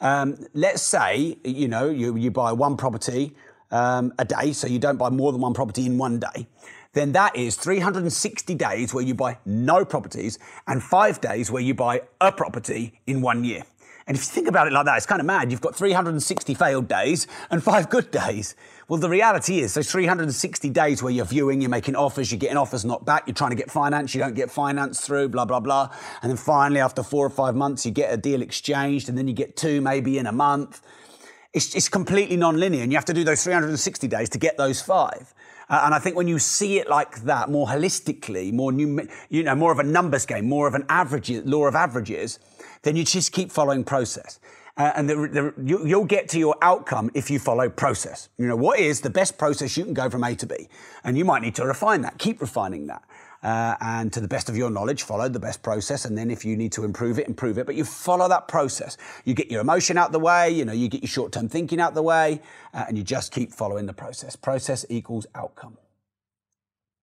Um, 0.00 0.46
let's 0.54 0.82
say 0.82 1.36
you 1.44 1.68
know 1.68 1.90
you 1.90 2.16
you 2.16 2.30
buy 2.30 2.52
one 2.52 2.76
property 2.78 3.34
um, 3.72 4.12
a 4.18 4.24
day, 4.24 4.52
so 4.52 4.68
you 4.68 4.78
don't 4.78 4.96
buy 4.96 5.10
more 5.10 5.32
than 5.32 5.40
one 5.40 5.54
property 5.54 5.86
in 5.86 5.98
one 5.98 6.20
day, 6.20 6.46
then 6.92 7.12
that 7.12 7.34
is 7.34 7.56
360 7.56 8.54
days 8.54 8.94
where 8.94 9.02
you 9.02 9.14
buy 9.14 9.38
no 9.46 9.84
properties 9.84 10.38
and 10.66 10.82
five 10.82 11.20
days 11.20 11.50
where 11.50 11.62
you 11.62 11.74
buy 11.74 12.02
a 12.20 12.30
property 12.30 13.00
in 13.06 13.22
one 13.22 13.44
year. 13.44 13.64
And 14.06 14.16
if 14.16 14.24
you 14.24 14.32
think 14.32 14.48
about 14.48 14.66
it 14.66 14.72
like 14.72 14.84
that, 14.86 14.96
it's 14.96 15.06
kind 15.06 15.20
of 15.20 15.26
mad. 15.26 15.50
You've 15.50 15.60
got 15.60 15.76
360 15.76 16.54
failed 16.54 16.88
days 16.88 17.26
and 17.50 17.62
five 17.62 17.88
good 17.88 18.10
days. 18.10 18.56
Well, 18.88 18.98
the 18.98 19.08
reality 19.08 19.60
is 19.60 19.74
those 19.74 19.90
360 19.90 20.70
days 20.70 21.02
where 21.02 21.12
you're 21.12 21.24
viewing, 21.24 21.60
you're 21.60 21.70
making 21.70 21.94
offers, 21.94 22.30
you're 22.30 22.38
getting 22.38 22.56
offers 22.56 22.84
not 22.84 23.04
back, 23.04 23.24
you're 23.26 23.34
trying 23.34 23.50
to 23.50 23.56
get 23.56 23.70
finance, 23.70 24.14
you 24.14 24.20
don't 24.20 24.34
get 24.34 24.50
finance 24.50 25.00
through, 25.00 25.28
blah, 25.28 25.44
blah, 25.44 25.60
blah. 25.60 25.88
And 26.20 26.30
then 26.30 26.36
finally, 26.36 26.80
after 26.80 27.02
four 27.02 27.24
or 27.24 27.30
five 27.30 27.54
months, 27.54 27.86
you 27.86 27.92
get 27.92 28.12
a 28.12 28.16
deal 28.16 28.42
exchanged, 28.42 29.08
and 29.08 29.16
then 29.16 29.28
you 29.28 29.34
get 29.34 29.56
two 29.56 29.80
maybe 29.80 30.18
in 30.18 30.26
a 30.26 30.32
month. 30.32 30.82
It's, 31.52 31.74
it's 31.74 31.88
completely 31.88 32.36
non-linear, 32.36 32.82
and 32.82 32.90
you 32.90 32.96
have 32.96 33.04
to 33.06 33.12
do 33.12 33.24
those 33.24 33.44
360 33.44 34.08
days 34.08 34.28
to 34.30 34.38
get 34.38 34.56
those 34.56 34.80
five. 34.80 35.34
Uh, 35.68 35.82
and 35.84 35.94
I 35.94 35.98
think 35.98 36.16
when 36.16 36.28
you 36.28 36.38
see 36.38 36.78
it 36.78 36.88
like 36.88 37.22
that, 37.22 37.50
more 37.50 37.66
holistically, 37.66 38.52
more 38.52 38.72
new, 38.72 39.06
you 39.28 39.42
know, 39.42 39.54
more 39.54 39.72
of 39.72 39.78
a 39.78 39.82
numbers 39.82 40.26
game, 40.26 40.48
more 40.48 40.66
of 40.66 40.74
an 40.74 40.84
average 40.88 41.30
law 41.30 41.66
of 41.66 41.74
averages, 41.74 42.38
then 42.82 42.96
you 42.96 43.04
just 43.04 43.32
keep 43.32 43.52
following 43.52 43.84
process. 43.84 44.40
Uh, 44.76 44.92
and 44.96 45.08
the, 45.08 45.14
the, 45.14 45.54
you, 45.62 45.86
you'll 45.86 46.04
get 46.06 46.28
to 46.30 46.38
your 46.38 46.56
outcome 46.62 47.10
if 47.14 47.30
you 47.30 47.38
follow 47.38 47.68
process. 47.68 48.30
You 48.38 48.46
know, 48.46 48.56
what 48.56 48.80
is 48.80 49.02
the 49.02 49.10
best 49.10 49.36
process 49.36 49.76
you 49.76 49.84
can 49.84 49.94
go 49.94 50.08
from 50.08 50.24
A 50.24 50.34
to 50.36 50.46
B? 50.46 50.68
And 51.04 51.18
you 51.18 51.26
might 51.26 51.42
need 51.42 51.54
to 51.56 51.66
refine 51.66 52.00
that, 52.02 52.18
keep 52.18 52.40
refining 52.40 52.86
that 52.86 53.02
uh, 53.42 53.76
and 53.80 54.12
to 54.12 54.20
the 54.20 54.28
best 54.28 54.48
of 54.48 54.56
your 54.56 54.70
knowledge, 54.70 55.02
follow 55.02 55.28
the 55.28 55.40
best 55.40 55.62
process. 55.62 56.04
And 56.04 56.16
then 56.16 56.30
if 56.30 56.44
you 56.44 56.56
need 56.56 56.72
to 56.72 56.84
improve 56.84 57.18
it, 57.18 57.26
improve 57.26 57.58
it. 57.58 57.66
But 57.66 57.74
you 57.74 57.84
follow 57.84 58.28
that 58.28 58.48
process. 58.48 58.96
You 59.24 59.34
get 59.34 59.50
your 59.50 59.60
emotion 59.60 59.98
out 59.98 60.12
the 60.12 60.18
way, 60.18 60.50
you 60.50 60.64
know, 60.64 60.72
you 60.72 60.88
get 60.88 61.02
your 61.02 61.08
short 61.08 61.32
term 61.32 61.48
thinking 61.48 61.80
out 61.80 61.94
the 61.94 62.02
way, 62.02 62.40
uh, 62.72 62.84
and 62.88 62.96
you 62.96 63.04
just 63.04 63.32
keep 63.32 63.52
following 63.52 63.86
the 63.86 63.92
process. 63.92 64.36
Process 64.36 64.86
equals 64.88 65.26
outcome. 65.34 65.76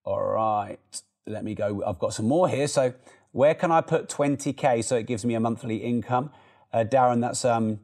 All 0.05 0.23
right, 0.23 0.79
let 1.27 1.43
me 1.43 1.55
go. 1.55 1.83
I've 1.85 1.99
got 1.99 2.13
some 2.13 2.27
more 2.27 2.47
here. 2.47 2.67
So, 2.67 2.93
where 3.31 3.53
can 3.53 3.71
I 3.71 3.81
put 3.81 4.09
20K 4.09 4.83
so 4.83 4.95
it 4.95 5.05
gives 5.05 5.23
me 5.23 5.35
a 5.35 5.39
monthly 5.39 5.77
income? 5.77 6.31
Uh, 6.73 6.83
Darren, 6.83 7.21
that's 7.21 7.45
um, 7.45 7.79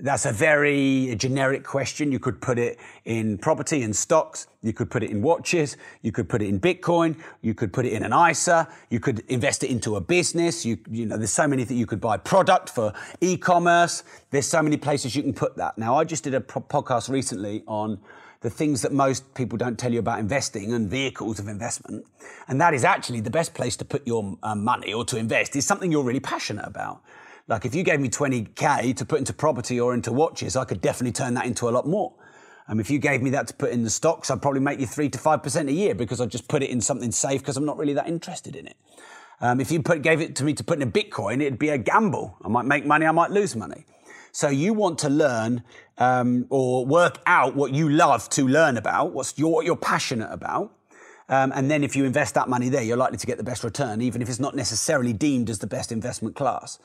that's 0.00 0.26
a 0.26 0.32
very 0.32 1.14
generic 1.16 1.64
question. 1.64 2.12
You 2.12 2.18
could 2.18 2.40
put 2.40 2.58
it 2.58 2.78
in 3.04 3.38
property 3.38 3.82
and 3.82 3.94
stocks. 3.94 4.46
You 4.62 4.72
could 4.72 4.90
put 4.90 5.02
it 5.02 5.10
in 5.10 5.22
watches. 5.22 5.76
You 6.02 6.12
could 6.12 6.28
put 6.28 6.42
it 6.42 6.48
in 6.48 6.60
Bitcoin. 6.60 7.16
You 7.42 7.54
could 7.54 7.72
put 7.72 7.84
it 7.84 7.92
in 7.92 8.02
an 8.04 8.12
ISA. 8.12 8.68
You 8.90 9.00
could 9.00 9.20
invest 9.28 9.64
it 9.64 9.70
into 9.70 9.96
a 9.96 10.00
business. 10.00 10.64
You, 10.64 10.78
you 10.90 11.06
know, 11.06 11.16
there's 11.16 11.32
so 11.32 11.48
many 11.48 11.64
that 11.64 11.74
you 11.74 11.86
could 11.86 12.00
buy 12.00 12.16
product 12.16 12.70
for 12.70 12.92
e-commerce. 13.20 14.04
There's 14.30 14.46
so 14.46 14.62
many 14.62 14.76
places 14.76 15.16
you 15.16 15.22
can 15.22 15.34
put 15.34 15.56
that. 15.56 15.78
Now, 15.78 15.96
I 15.96 16.04
just 16.04 16.24
did 16.24 16.34
a 16.34 16.40
podcast 16.40 17.08
recently 17.08 17.64
on 17.66 17.98
the 18.40 18.50
things 18.50 18.82
that 18.82 18.92
most 18.92 19.34
people 19.34 19.58
don't 19.58 19.78
tell 19.78 19.92
you 19.92 19.98
about 19.98 20.20
investing 20.20 20.72
and 20.72 20.88
vehicles 20.88 21.40
of 21.40 21.48
investment. 21.48 22.06
And 22.46 22.60
that 22.60 22.72
is 22.72 22.84
actually 22.84 23.20
the 23.20 23.30
best 23.30 23.52
place 23.52 23.76
to 23.78 23.84
put 23.84 24.06
your 24.06 24.38
uh, 24.44 24.54
money 24.54 24.92
or 24.92 25.04
to 25.06 25.16
invest 25.16 25.56
is 25.56 25.66
something 25.66 25.90
you're 25.90 26.04
really 26.04 26.20
passionate 26.20 26.66
about. 26.66 27.02
Like 27.48 27.64
if 27.64 27.74
you 27.74 27.82
gave 27.82 27.98
me 27.98 28.08
20K 28.08 28.94
to 28.96 29.04
put 29.04 29.18
into 29.18 29.32
property 29.32 29.80
or 29.80 29.94
into 29.94 30.12
watches, 30.12 30.54
I 30.54 30.64
could 30.64 30.80
definitely 30.80 31.12
turn 31.12 31.34
that 31.34 31.46
into 31.46 31.68
a 31.68 31.70
lot 31.70 31.86
more. 31.86 32.12
Um, 32.68 32.78
if 32.78 32.90
you 32.90 32.98
gave 32.98 33.22
me 33.22 33.30
that 33.30 33.46
to 33.48 33.54
put 33.54 33.70
in 33.70 33.82
the 33.82 33.90
stocks, 33.90 34.30
I'd 34.30 34.42
probably 34.42 34.60
make 34.60 34.78
you 34.78 34.86
three 34.86 35.08
to 35.08 35.18
five 35.18 35.42
percent 35.42 35.70
a 35.70 35.72
year 35.72 35.94
because 35.94 36.20
I'd 36.20 36.30
just 36.30 36.46
put 36.48 36.62
it 36.62 36.68
in 36.68 36.82
something 36.82 37.10
safe 37.10 37.40
because 37.40 37.56
I'm 37.56 37.64
not 37.64 37.78
really 37.78 37.94
that 37.94 38.06
interested 38.06 38.54
in 38.54 38.66
it. 38.66 38.76
Um, 39.40 39.60
if 39.60 39.70
you 39.70 39.82
put, 39.82 40.02
gave 40.02 40.20
it 40.20 40.36
to 40.36 40.44
me 40.44 40.52
to 40.54 40.64
put 40.64 40.80
in 40.80 40.86
a 40.86 40.90
Bitcoin, 40.90 41.40
it'd 41.40 41.58
be 41.58 41.70
a 41.70 41.78
gamble. 41.78 42.36
I 42.44 42.48
might 42.48 42.66
make 42.66 42.84
money, 42.84 43.06
I 43.06 43.12
might 43.12 43.30
lose 43.30 43.56
money. 43.56 43.86
So 44.32 44.48
you 44.48 44.74
want 44.74 44.98
to 45.00 45.08
learn 45.08 45.62
um, 45.96 46.46
or 46.50 46.84
work 46.84 47.18
out 47.24 47.56
what 47.56 47.72
you 47.72 47.88
love 47.88 48.28
to 48.30 48.46
learn 48.46 48.76
about, 48.76 49.12
what's 49.12 49.38
your, 49.38 49.50
what 49.50 49.64
you're 49.64 49.76
passionate 49.76 50.30
about. 50.30 50.74
Um, 51.30 51.52
and 51.54 51.70
then 51.70 51.84
if 51.84 51.94
you 51.94 52.04
invest 52.04 52.34
that 52.34 52.48
money 52.48 52.68
there, 52.68 52.82
you're 52.82 52.96
likely 52.96 53.18
to 53.18 53.26
get 53.26 53.38
the 53.38 53.44
best 53.44 53.64
return, 53.64 54.02
even 54.02 54.20
if 54.20 54.28
it's 54.28 54.40
not 54.40 54.54
necessarily 54.54 55.12
deemed 55.12 55.50
as 55.50 55.58
the 55.58 55.66
best 55.66 55.92
investment 55.92 56.34
class. 56.34 56.78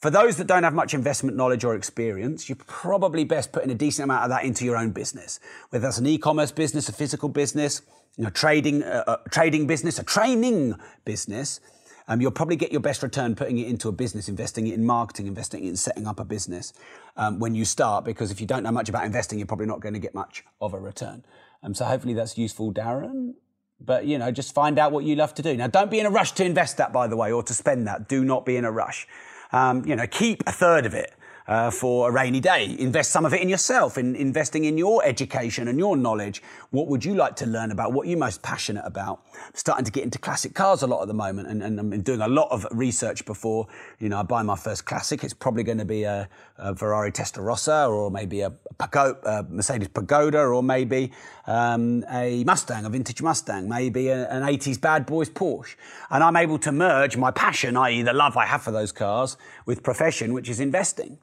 For 0.00 0.08
those 0.08 0.38
that 0.38 0.46
don't 0.46 0.62
have 0.62 0.72
much 0.72 0.94
investment 0.94 1.36
knowledge 1.36 1.62
or 1.62 1.74
experience, 1.74 2.48
you're 2.48 2.56
probably 2.66 3.22
best 3.24 3.52
putting 3.52 3.70
a 3.70 3.74
decent 3.74 4.04
amount 4.04 4.24
of 4.24 4.30
that 4.30 4.44
into 4.44 4.64
your 4.64 4.78
own 4.78 4.92
business, 4.92 5.40
whether 5.68 5.82
that's 5.82 5.98
an 5.98 6.06
e-commerce 6.06 6.50
business, 6.50 6.88
a 6.88 6.92
physical 6.92 7.28
business, 7.28 7.82
you 8.16 8.24
know, 8.24 8.30
trading, 8.30 8.82
uh, 8.82 9.04
uh, 9.06 9.16
trading 9.30 9.66
business, 9.66 9.98
a 9.98 10.02
training 10.02 10.74
business. 11.04 11.60
Um, 12.08 12.22
you'll 12.22 12.30
probably 12.30 12.56
get 12.56 12.72
your 12.72 12.80
best 12.80 13.02
return 13.02 13.34
putting 13.34 13.58
it 13.58 13.68
into 13.68 13.90
a 13.90 13.92
business, 13.92 14.26
investing 14.26 14.66
it 14.66 14.74
in 14.74 14.86
marketing, 14.86 15.26
investing 15.26 15.64
it 15.64 15.68
in 15.68 15.76
setting 15.76 16.06
up 16.06 16.18
a 16.18 16.24
business 16.24 16.72
um, 17.18 17.38
when 17.38 17.54
you 17.54 17.66
start. 17.66 18.06
Because 18.06 18.30
if 18.30 18.40
you 18.40 18.46
don't 18.46 18.62
know 18.62 18.72
much 18.72 18.88
about 18.88 19.04
investing, 19.04 19.38
you're 19.38 19.46
probably 19.46 19.66
not 19.66 19.80
going 19.80 19.94
to 19.94 20.00
get 20.00 20.14
much 20.14 20.44
of 20.62 20.72
a 20.72 20.80
return. 20.80 21.24
Um, 21.62 21.74
so 21.74 21.84
hopefully 21.84 22.14
that's 22.14 22.38
useful, 22.38 22.72
Darren. 22.72 23.34
But 23.78 24.06
you 24.06 24.18
know, 24.18 24.30
just 24.30 24.54
find 24.54 24.78
out 24.78 24.92
what 24.92 25.04
you 25.04 25.14
love 25.14 25.34
to 25.34 25.42
do. 25.42 25.54
Now, 25.56 25.66
don't 25.66 25.90
be 25.90 26.00
in 26.00 26.06
a 26.06 26.10
rush 26.10 26.32
to 26.32 26.44
invest 26.44 26.78
that, 26.78 26.90
by 26.90 27.06
the 27.06 27.16
way, 27.18 27.32
or 27.32 27.42
to 27.42 27.52
spend 27.52 27.86
that. 27.86 28.08
Do 28.08 28.24
not 28.24 28.46
be 28.46 28.56
in 28.56 28.64
a 28.64 28.72
rush 28.72 29.06
um, 29.52 29.84
you 29.86 29.96
know, 29.96 30.06
keep 30.06 30.42
a 30.46 30.52
third 30.52 30.86
of 30.86 30.94
it. 30.94 31.12
Uh, 31.50 31.68
for 31.68 32.08
a 32.08 32.12
rainy 32.12 32.38
day. 32.38 32.76
Invest 32.78 33.10
some 33.10 33.26
of 33.26 33.34
it 33.34 33.42
in 33.42 33.48
yourself, 33.48 33.98
in 33.98 34.14
investing 34.14 34.66
in 34.66 34.78
your 34.78 35.04
education 35.04 35.66
and 35.66 35.80
your 35.80 35.96
knowledge. 35.96 36.42
What 36.70 36.86
would 36.86 37.04
you 37.04 37.14
like 37.14 37.34
to 37.36 37.46
learn 37.46 37.72
about? 37.72 37.92
What 37.92 38.06
are 38.06 38.10
you 38.10 38.16
most 38.16 38.40
passionate 38.40 38.84
about? 38.86 39.24
I'm 39.34 39.54
starting 39.54 39.84
to 39.84 39.90
get 39.90 40.04
into 40.04 40.18
classic 40.20 40.54
cars 40.54 40.82
a 40.82 40.86
lot 40.86 41.02
at 41.02 41.08
the 41.08 41.14
moment, 41.14 41.48
and, 41.48 41.60
and 41.60 41.80
I'm 41.80 42.02
doing 42.02 42.20
a 42.20 42.28
lot 42.28 42.48
of 42.52 42.64
research 42.70 43.24
before 43.24 43.66
you 43.98 44.08
know 44.08 44.20
I 44.20 44.22
buy 44.22 44.42
my 44.42 44.54
first 44.54 44.84
classic. 44.86 45.24
It's 45.24 45.34
probably 45.34 45.64
going 45.64 45.78
to 45.78 45.84
be 45.84 46.04
a, 46.04 46.28
a 46.56 46.76
Ferrari 46.76 47.10
Testarossa, 47.10 47.90
or 47.90 48.12
maybe 48.12 48.42
a, 48.42 48.50
Pagoda, 48.78 49.18
a 49.24 49.42
Mercedes 49.42 49.88
Pagoda, 49.88 50.38
or 50.38 50.62
maybe 50.62 51.10
um, 51.48 52.04
a 52.12 52.44
Mustang, 52.44 52.84
a 52.84 52.90
vintage 52.90 53.22
Mustang, 53.22 53.68
maybe 53.68 54.06
a, 54.06 54.28
an 54.30 54.44
80s 54.44 54.80
bad 54.80 55.04
boys 55.04 55.28
Porsche. 55.28 55.74
And 56.10 56.22
I'm 56.22 56.36
able 56.36 56.60
to 56.60 56.70
merge 56.70 57.16
my 57.16 57.32
passion, 57.32 57.76
i.e., 57.76 58.02
the 58.02 58.12
love 58.12 58.36
I 58.36 58.46
have 58.46 58.62
for 58.62 58.70
those 58.70 58.92
cars, 58.92 59.36
with 59.66 59.82
profession, 59.82 60.32
which 60.32 60.48
is 60.48 60.60
investing. 60.60 61.18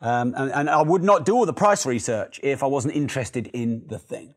Um, 0.00 0.34
and, 0.36 0.50
and 0.52 0.70
I 0.70 0.82
would 0.82 1.02
not 1.02 1.24
do 1.24 1.34
all 1.34 1.46
the 1.46 1.52
price 1.52 1.84
research 1.84 2.40
if 2.42 2.62
I 2.62 2.66
wasn't 2.66 2.94
interested 2.94 3.48
in 3.48 3.86
the 3.86 3.98
thing. 3.98 4.34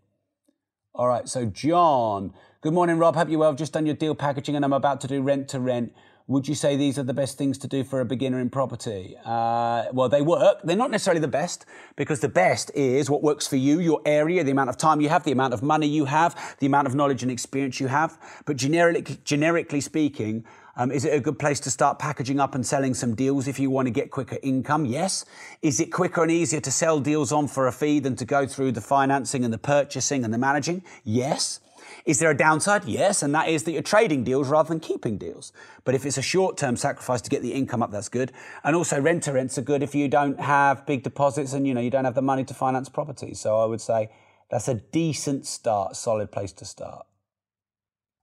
All 0.93 1.07
right, 1.07 1.27
so 1.27 1.45
John, 1.45 2.33
good 2.61 2.73
morning, 2.73 2.97
Rob. 2.97 3.15
Hope 3.15 3.29
you're 3.29 3.39
well. 3.39 3.53
Just 3.53 3.73
done 3.73 3.85
your 3.85 3.95
deal 3.95 4.13
packaging 4.13 4.55
and 4.55 4.63
I'm 4.63 4.73
about 4.73 5.01
to 5.01 5.07
do 5.07 5.21
rent 5.21 5.47
to 5.49 5.59
rent. 5.59 5.93
Would 6.27 6.47
you 6.47 6.55
say 6.55 6.77
these 6.77 6.97
are 6.97 7.03
the 7.03 7.13
best 7.13 7.37
things 7.37 7.57
to 7.59 7.67
do 7.67 7.83
for 7.83 7.99
a 7.99 8.05
beginner 8.05 8.39
in 8.39 8.49
property? 8.49 9.17
Uh, 9.25 9.85
well, 9.91 10.07
they 10.07 10.21
work. 10.21 10.61
They're 10.63 10.77
not 10.77 10.89
necessarily 10.89 11.19
the 11.19 11.27
best 11.27 11.65
because 11.97 12.21
the 12.21 12.29
best 12.29 12.71
is 12.73 13.09
what 13.09 13.21
works 13.21 13.45
for 13.45 13.57
you, 13.57 13.81
your 13.81 14.01
area, 14.05 14.41
the 14.43 14.51
amount 14.51 14.69
of 14.69 14.77
time 14.77 15.01
you 15.01 15.09
have, 15.09 15.25
the 15.25 15.33
amount 15.33 15.53
of 15.53 15.61
money 15.61 15.87
you 15.87 16.05
have, 16.05 16.55
the 16.59 16.65
amount 16.65 16.87
of 16.87 16.95
knowledge 16.95 17.23
and 17.23 17.31
experience 17.31 17.81
you 17.81 17.87
have. 17.87 18.17
But 18.45 18.55
generically, 18.55 19.19
generically 19.25 19.81
speaking, 19.81 20.45
um, 20.75 20.91
is 20.91 21.05
it 21.05 21.13
a 21.13 21.19
good 21.19 21.37
place 21.37 21.59
to 21.61 21.71
start 21.71 21.99
packaging 21.99 22.39
up 22.39 22.55
and 22.55 22.65
selling 22.65 22.93
some 22.93 23.13
deals 23.13 23.47
if 23.47 23.59
you 23.59 23.69
want 23.69 23.85
to 23.85 23.91
get 23.91 24.09
quicker 24.09 24.39
income? 24.41 24.85
Yes. 24.85 25.23
Is 25.61 25.79
it 25.79 25.91
quicker 25.91 26.23
and 26.23 26.31
easier 26.31 26.59
to 26.61 26.71
sell 26.71 26.99
deals 26.99 27.31
on 27.31 27.47
for 27.47 27.67
a 27.67 27.71
fee 27.71 27.99
than 27.99 28.15
to 28.15 28.25
go 28.25 28.47
through 28.47 28.71
the 28.71 28.81
financing 28.81 29.43
and 29.43 29.53
the 29.53 29.59
purchasing 29.59 30.23
and 30.23 30.33
the 30.33 30.37
managing? 30.39 30.83
Yes. 31.03 31.59
Is 32.05 32.19
there 32.19 32.31
a 32.31 32.37
downside? 32.37 32.85
Yes, 32.85 33.21
and 33.21 33.33
that 33.35 33.47
is 33.47 33.63
that 33.63 33.71
you're 33.71 33.81
trading 33.81 34.23
deals 34.23 34.49
rather 34.49 34.67
than 34.67 34.79
keeping 34.79 35.17
deals. 35.17 35.53
But 35.85 35.95
if 35.95 36.05
it's 36.05 36.17
a 36.17 36.23
short 36.23 36.57
term 36.57 36.75
sacrifice 36.75 37.21
to 37.21 37.29
get 37.29 37.41
the 37.41 37.53
income 37.53 37.83
up, 37.83 37.91
that's 37.91 38.09
good. 38.09 38.31
And 38.63 38.75
also 38.75 38.99
rent 38.99 39.23
to 39.23 39.33
rents 39.33 39.57
are 39.57 39.61
good 39.61 39.83
if 39.83 39.93
you 39.93 40.07
don't 40.07 40.39
have 40.39 40.85
big 40.85 41.03
deposits 41.03 41.53
and 41.53 41.67
you 41.67 41.73
know 41.73 41.81
you 41.81 41.91
don't 41.91 42.05
have 42.05 42.15
the 42.15 42.21
money 42.21 42.43
to 42.45 42.53
finance 42.53 42.89
properties. 42.89 43.39
So 43.39 43.59
I 43.59 43.65
would 43.65 43.79
say 43.79 44.09
that's 44.49 44.67
a 44.67 44.75
decent 44.75 45.45
start, 45.45 45.95
solid 45.95 46.31
place 46.31 46.51
to 46.53 46.65
start. 46.65 47.05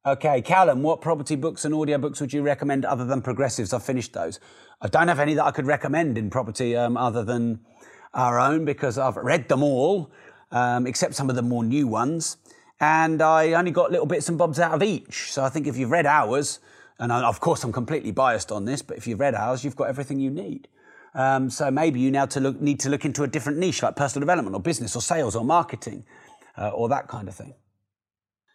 Okay, 0.06 0.40
Callum, 0.40 0.82
what 0.82 1.02
property 1.02 1.36
books 1.36 1.66
and 1.66 1.74
audiobooks 1.74 2.22
would 2.22 2.32
you 2.32 2.40
recommend 2.40 2.86
other 2.86 3.04
than 3.04 3.20
progressives? 3.20 3.74
I've 3.74 3.82
finished 3.82 4.14
those. 4.14 4.40
I 4.80 4.88
don't 4.88 5.08
have 5.08 5.20
any 5.20 5.34
that 5.34 5.44
I 5.44 5.50
could 5.50 5.66
recommend 5.66 6.16
in 6.16 6.30
property 6.30 6.74
um, 6.74 6.96
other 6.96 7.22
than 7.22 7.60
our 8.14 8.40
own 8.40 8.64
because 8.64 8.96
I've 8.96 9.16
read 9.16 9.48
them 9.48 9.62
all, 9.62 10.10
um, 10.52 10.86
except 10.86 11.14
some 11.14 11.28
of 11.28 11.36
the 11.36 11.42
more 11.42 11.62
new 11.62 11.86
ones 11.86 12.38
and 12.80 13.20
I 13.20 13.52
only 13.52 13.70
got 13.70 13.90
little 13.90 14.06
bits 14.06 14.28
and 14.28 14.38
bobs 14.38 14.58
out 14.58 14.72
of 14.72 14.82
each. 14.82 15.30
So 15.32 15.44
I 15.44 15.50
think 15.50 15.66
if 15.66 15.76
you've 15.76 15.90
read 15.90 16.06
ours, 16.06 16.60
and 16.98 17.12
of 17.12 17.40
course 17.40 17.62
I'm 17.62 17.72
completely 17.72 18.10
biased 18.10 18.50
on 18.50 18.64
this, 18.64 18.80
but 18.80 18.96
if 18.96 19.06
you've 19.06 19.20
read 19.20 19.34
ours, 19.34 19.64
you've 19.64 19.76
got 19.76 19.88
everything 19.88 20.18
you 20.18 20.30
need. 20.30 20.66
Um, 21.14 21.50
so 21.50 21.70
maybe 21.70 22.00
you 22.00 22.10
now 22.10 22.24
to 22.26 22.40
look, 22.40 22.60
need 22.60 22.80
to 22.80 22.88
look 22.88 23.04
into 23.04 23.22
a 23.22 23.28
different 23.28 23.58
niche 23.58 23.82
like 23.82 23.96
personal 23.96 24.20
development 24.20 24.56
or 24.56 24.62
business 24.62 24.96
or 24.96 25.02
sales 25.02 25.36
or 25.36 25.44
marketing 25.44 26.04
uh, 26.56 26.70
or 26.70 26.88
that 26.88 27.06
kind 27.08 27.28
of 27.28 27.34
thing. 27.34 27.54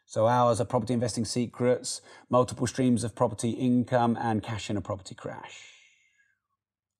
So 0.05 0.27
ours 0.27 0.61
are 0.61 0.65
property 0.65 0.93
investing 0.93 1.25
secrets, 1.25 2.01
multiple 2.29 2.67
streams 2.67 3.03
of 3.03 3.15
property 3.15 3.51
income, 3.51 4.17
and 4.21 4.43
cash 4.43 4.69
in 4.69 4.77
a 4.77 4.81
property 4.81 5.15
crash. 5.15 5.71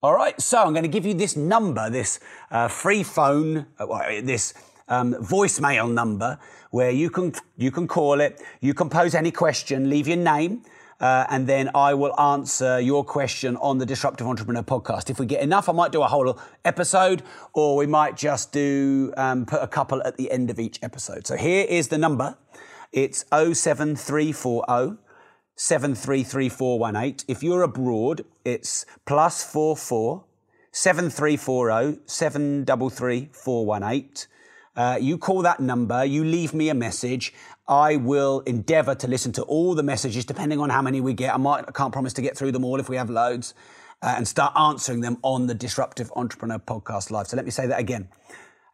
All 0.02 0.14
right, 0.14 0.40
so 0.42 0.60
I'm 0.60 0.74
going 0.74 0.84
to 0.84 0.90
give 0.90 1.06
you 1.06 1.14
this 1.14 1.36
number, 1.36 1.90
this 1.90 2.20
uh, 2.52 2.68
free 2.68 3.04
phone, 3.04 3.66
uh, 3.80 4.22
this 4.22 4.54
um, 4.88 5.14
voicemail 5.16 5.92
number 5.92 6.38
where 6.72 6.92
you 6.92 7.10
can 7.10 7.34
you 7.58 7.72
can 7.72 7.88
call 7.88 8.20
it. 8.20 8.42
You 8.62 8.74
can 8.74 8.90
pose 8.90 9.16
any 9.16 9.32
question, 9.32 9.90
leave 9.90 10.08
your 10.08 10.18
name. 10.18 10.64
Uh, 11.00 11.26
and 11.30 11.46
then 11.46 11.70
I 11.76 11.94
will 11.94 12.18
answer 12.20 12.80
your 12.80 13.04
question 13.04 13.58
on 13.58 13.80
the 13.80 13.86
Disruptive 13.86 14.28
Entrepreneur 14.28 14.64
podcast. 14.64 15.10
If 15.10 15.20
we 15.20 15.26
get 15.26 15.42
enough, 15.42 15.68
I 15.68 15.74
might 15.74 15.92
do 15.92 16.02
a 16.02 16.08
whole 16.08 16.40
episode, 16.64 17.22
or 17.54 17.76
we 17.76 17.86
might 17.86 18.16
just 18.16 18.54
do 18.54 19.14
um, 19.18 19.46
put 19.46 19.62
a 19.62 19.68
couple 19.68 20.02
at 20.04 20.16
the 20.16 20.32
end 20.32 20.50
of 20.50 20.58
each 20.58 20.80
episode. 20.82 21.28
So 21.28 21.36
here 21.36 21.66
is 21.68 21.90
the 21.90 21.98
number. 21.98 22.38
It's 22.92 23.26
07340 23.32 24.98
733418. 25.56 27.26
If 27.28 27.42
you're 27.42 27.64
abroad, 27.64 28.26
it's 28.44 28.86
plus 29.06 29.44
44 29.44 30.26
7340 30.72 32.02
733418. 32.06 34.28
Uh, 34.76 34.98
you 35.00 35.18
call 35.18 35.42
that 35.42 35.62
number, 35.62 36.04
you 36.04 36.26
leave 36.26 36.54
me 36.54 36.68
a 36.68 36.74
message. 36.74 37.34
I 37.68 37.96
will 37.96 38.42
endeavor 38.42 38.94
to 38.96 39.08
listen 39.08 39.32
to 39.34 39.44
all 39.44 39.74
the 39.74 39.84
messages, 39.84 40.26
depending 40.26 40.60
on 40.60 40.70
how 40.70 40.82
many 40.82 41.00
we 41.00 41.14
get. 41.14 41.34
I 41.34 41.38
might, 41.38 41.64
I 41.68 41.72
can't 41.72 41.94
promise 41.94 42.12
to 42.14 42.22
get 42.22 42.38
through 42.38 42.52
them 42.52 42.66
all 42.66 42.80
if 42.80 42.90
we 42.90 42.98
have 42.98 43.10
loads, 43.10 43.54
uh, 44.02 44.16
and 44.18 44.28
start 44.28 44.54
answering 44.58 45.00
them 45.00 45.18
on 45.24 45.48
the 45.48 45.56
Disruptive 45.56 46.12
Entrepreneur 46.16 46.60
Podcast 46.60 47.10
Live. 47.10 47.28
So 47.28 47.38
let 47.38 47.46
me 47.46 47.52
say 47.52 47.68
that 47.68 47.80
again. 47.80 48.10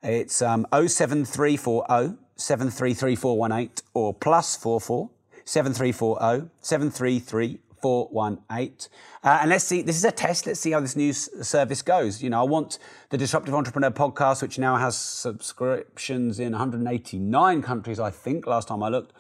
It's 0.02 0.42
um, 0.42 0.66
07340 0.74 2.18
733418 2.42 3.84
or 3.94 4.14
plus 4.14 4.56
44 4.56 5.10
7340 5.46 6.50
733 6.62 7.60
418. 7.82 8.90
Uh, 9.24 9.40
and 9.42 9.50
let's 9.50 9.64
see, 9.64 9.82
this 9.82 9.98
is 9.98 10.06
a 10.06 10.12
test. 10.12 10.46
Let's 10.46 10.60
see 10.60 10.72
how 10.72 10.80
this 10.80 10.96
news 10.96 11.30
service 11.46 11.82
goes. 11.82 12.22
You 12.22 12.30
know, 12.30 12.42
I 12.42 12.44
want 12.44 12.80
the 13.10 13.18
Disruptive 13.18 13.54
Entrepreneur 13.54 13.92
podcast, 13.92 14.42
which 14.42 14.60
now 14.60 14.78
has 14.78 14.96
subscriptions 14.98 16.40
in 16.40 16.52
189 16.52 17.62
countries, 17.62 18.00
I 18.00 18.12
think, 18.12 18.46
last 18.48 18.68
time 18.68 18.84
I 18.84 18.90
looked. 18.90 19.14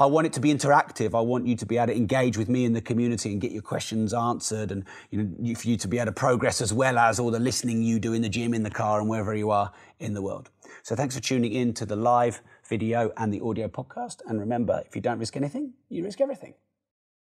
I 0.00 0.06
want 0.06 0.28
it 0.28 0.32
to 0.34 0.40
be 0.40 0.54
interactive. 0.54 1.12
I 1.12 1.20
want 1.20 1.48
you 1.48 1.56
to 1.56 1.66
be 1.66 1.76
able 1.76 1.88
to 1.88 1.96
engage 1.96 2.38
with 2.38 2.48
me 2.48 2.64
in 2.64 2.72
the 2.72 2.80
community 2.80 3.32
and 3.32 3.40
get 3.40 3.50
your 3.50 3.62
questions 3.62 4.14
answered, 4.14 4.70
and 4.70 4.84
you 5.10 5.24
know, 5.24 5.54
for 5.56 5.66
you 5.66 5.76
to 5.76 5.88
be 5.88 5.98
able 5.98 6.06
to 6.06 6.12
progress 6.12 6.60
as 6.60 6.72
well 6.72 6.98
as 6.98 7.18
all 7.18 7.32
the 7.32 7.40
listening 7.40 7.82
you 7.82 7.98
do 7.98 8.12
in 8.12 8.22
the 8.22 8.28
gym, 8.28 8.54
in 8.54 8.62
the 8.62 8.70
car, 8.70 9.00
and 9.00 9.08
wherever 9.08 9.34
you 9.34 9.50
are 9.50 9.72
in 9.98 10.14
the 10.14 10.22
world. 10.22 10.50
So 10.82 10.94
thanks 10.94 11.14
for 11.14 11.20
tuning 11.20 11.52
in 11.52 11.74
to 11.74 11.86
the 11.86 11.96
live 11.96 12.40
video 12.68 13.12
and 13.16 13.32
the 13.32 13.40
audio 13.40 13.68
podcast. 13.68 14.20
And 14.26 14.40
remember, 14.40 14.82
if 14.86 14.94
you 14.94 15.02
don't 15.02 15.18
risk 15.18 15.36
anything, 15.36 15.72
you 15.88 16.04
risk 16.04 16.20
everything. 16.20 16.54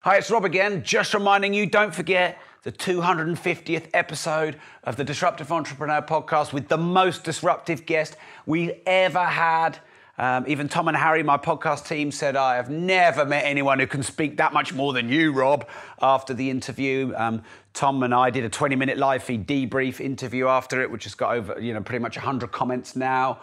Hi, 0.00 0.16
it's 0.18 0.30
Rob 0.30 0.44
again. 0.44 0.82
Just 0.85 1.14
reminding 1.14 1.52
you, 1.54 1.66
don't 1.66 1.94
forget 1.94 2.38
the 2.62 2.72
250th 2.72 3.88
episode 3.94 4.59
of 4.85 4.96
the 4.96 5.04
Disruptive 5.04 5.50
Entrepreneur 5.50 6.02
podcast 6.02 6.52
with 6.52 6.68
the 6.68 6.76
most 6.76 7.24
disruptive 7.24 7.87
guest 7.87 8.16
we've 8.44 8.72
ever 8.87 9.24
had. 9.24 9.78
Um, 10.18 10.44
even 10.48 10.68
Tom 10.68 10.88
and 10.88 10.96
Harry, 10.96 11.22
my 11.22 11.37
podcast 11.37 11.87
team, 11.87 12.11
said, 12.11 12.37
I 12.37 12.57
have 12.57 12.70
never 12.70 13.24
met 13.26 13.44
anyone 13.44 13.79
who 13.79 13.87
can 13.87 14.02
speak 14.02 14.38
that 14.38 14.52
much 14.52 14.72
more 14.72 14.92
than 14.92 15.09
you, 15.09 15.33
Rob, 15.33 15.68
after 16.00 16.33
the 16.33 16.48
interview. 16.48 17.12
Um, 17.16 17.42
Tom 17.74 18.02
and 18.02 18.14
I 18.14 18.31
did 18.31 18.44
a 18.44 18.48
20 18.48 18.76
minute 18.76 18.96
live 18.96 19.22
feed 19.22 19.46
debrief 19.46 20.00
interview 20.00 20.46
after 20.48 20.81
it, 20.81 20.90
which 20.90 21.05
has 21.05 21.14
got 21.14 21.35
over, 21.35 21.61
you 21.61 21.74
know, 21.74 21.83
pretty 21.83 22.02
much 22.02 22.16
100 22.16 22.50
comments 22.50 22.96
now. 22.96 23.40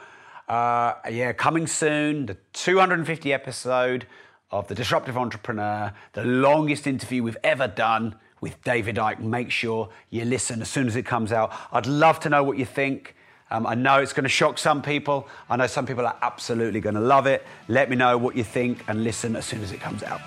Uh, 0.50 0.94
yeah, 1.10 1.32
coming 1.32 1.68
soon, 1.68 2.26
the 2.26 2.38
250 2.54 3.32
episode 3.32 4.08
of 4.52 4.68
The 4.68 4.76
Disruptive 4.76 5.18
Entrepreneur, 5.18 5.94
the 6.14 6.24
longest 6.24 6.88
interview 6.88 7.24
we've 7.24 7.38
ever 7.44 7.68
done 7.68 8.16
with 8.42 8.62
David 8.64 8.98
Icke. 8.98 9.20
Make 9.20 9.52
sure 9.52 9.90
you 10.10 10.26
listen 10.26 10.62
as 10.62 10.70
soon 10.70 10.88
as 10.88 10.96
it 10.96 11.06
comes 11.06 11.32
out. 11.32 11.54
I'd 11.72 11.88
love 11.88 12.20
to 12.22 12.30
know 12.30 12.44
what 12.44 12.58
you 12.58 12.66
think. 12.66 13.16
Um, 13.52 13.68
I 13.68 13.76
know 13.76 14.02
it's 14.02 14.14
going 14.14 14.24
to 14.24 14.30
shock 14.30 14.58
some 14.58 14.82
people. 14.82 15.28
I 15.50 15.56
know 15.56 15.68
some 15.68 15.86
people 15.86 16.06
are 16.06 16.18
absolutely 16.22 16.82
going 16.82 16.96
to 16.96 17.02
love 17.02 17.28
it. 17.28 17.46
Let 17.68 17.90
me 17.90 17.96
know 17.96 18.18
what 18.18 18.36
you 18.36 18.44
think 18.44 18.84
and 18.88 19.04
listen 19.04 19.36
as 19.36 19.46
soon 19.46 19.62
as 19.62 19.72
it 19.72 19.80
comes 19.80 20.04
out. 20.04 20.22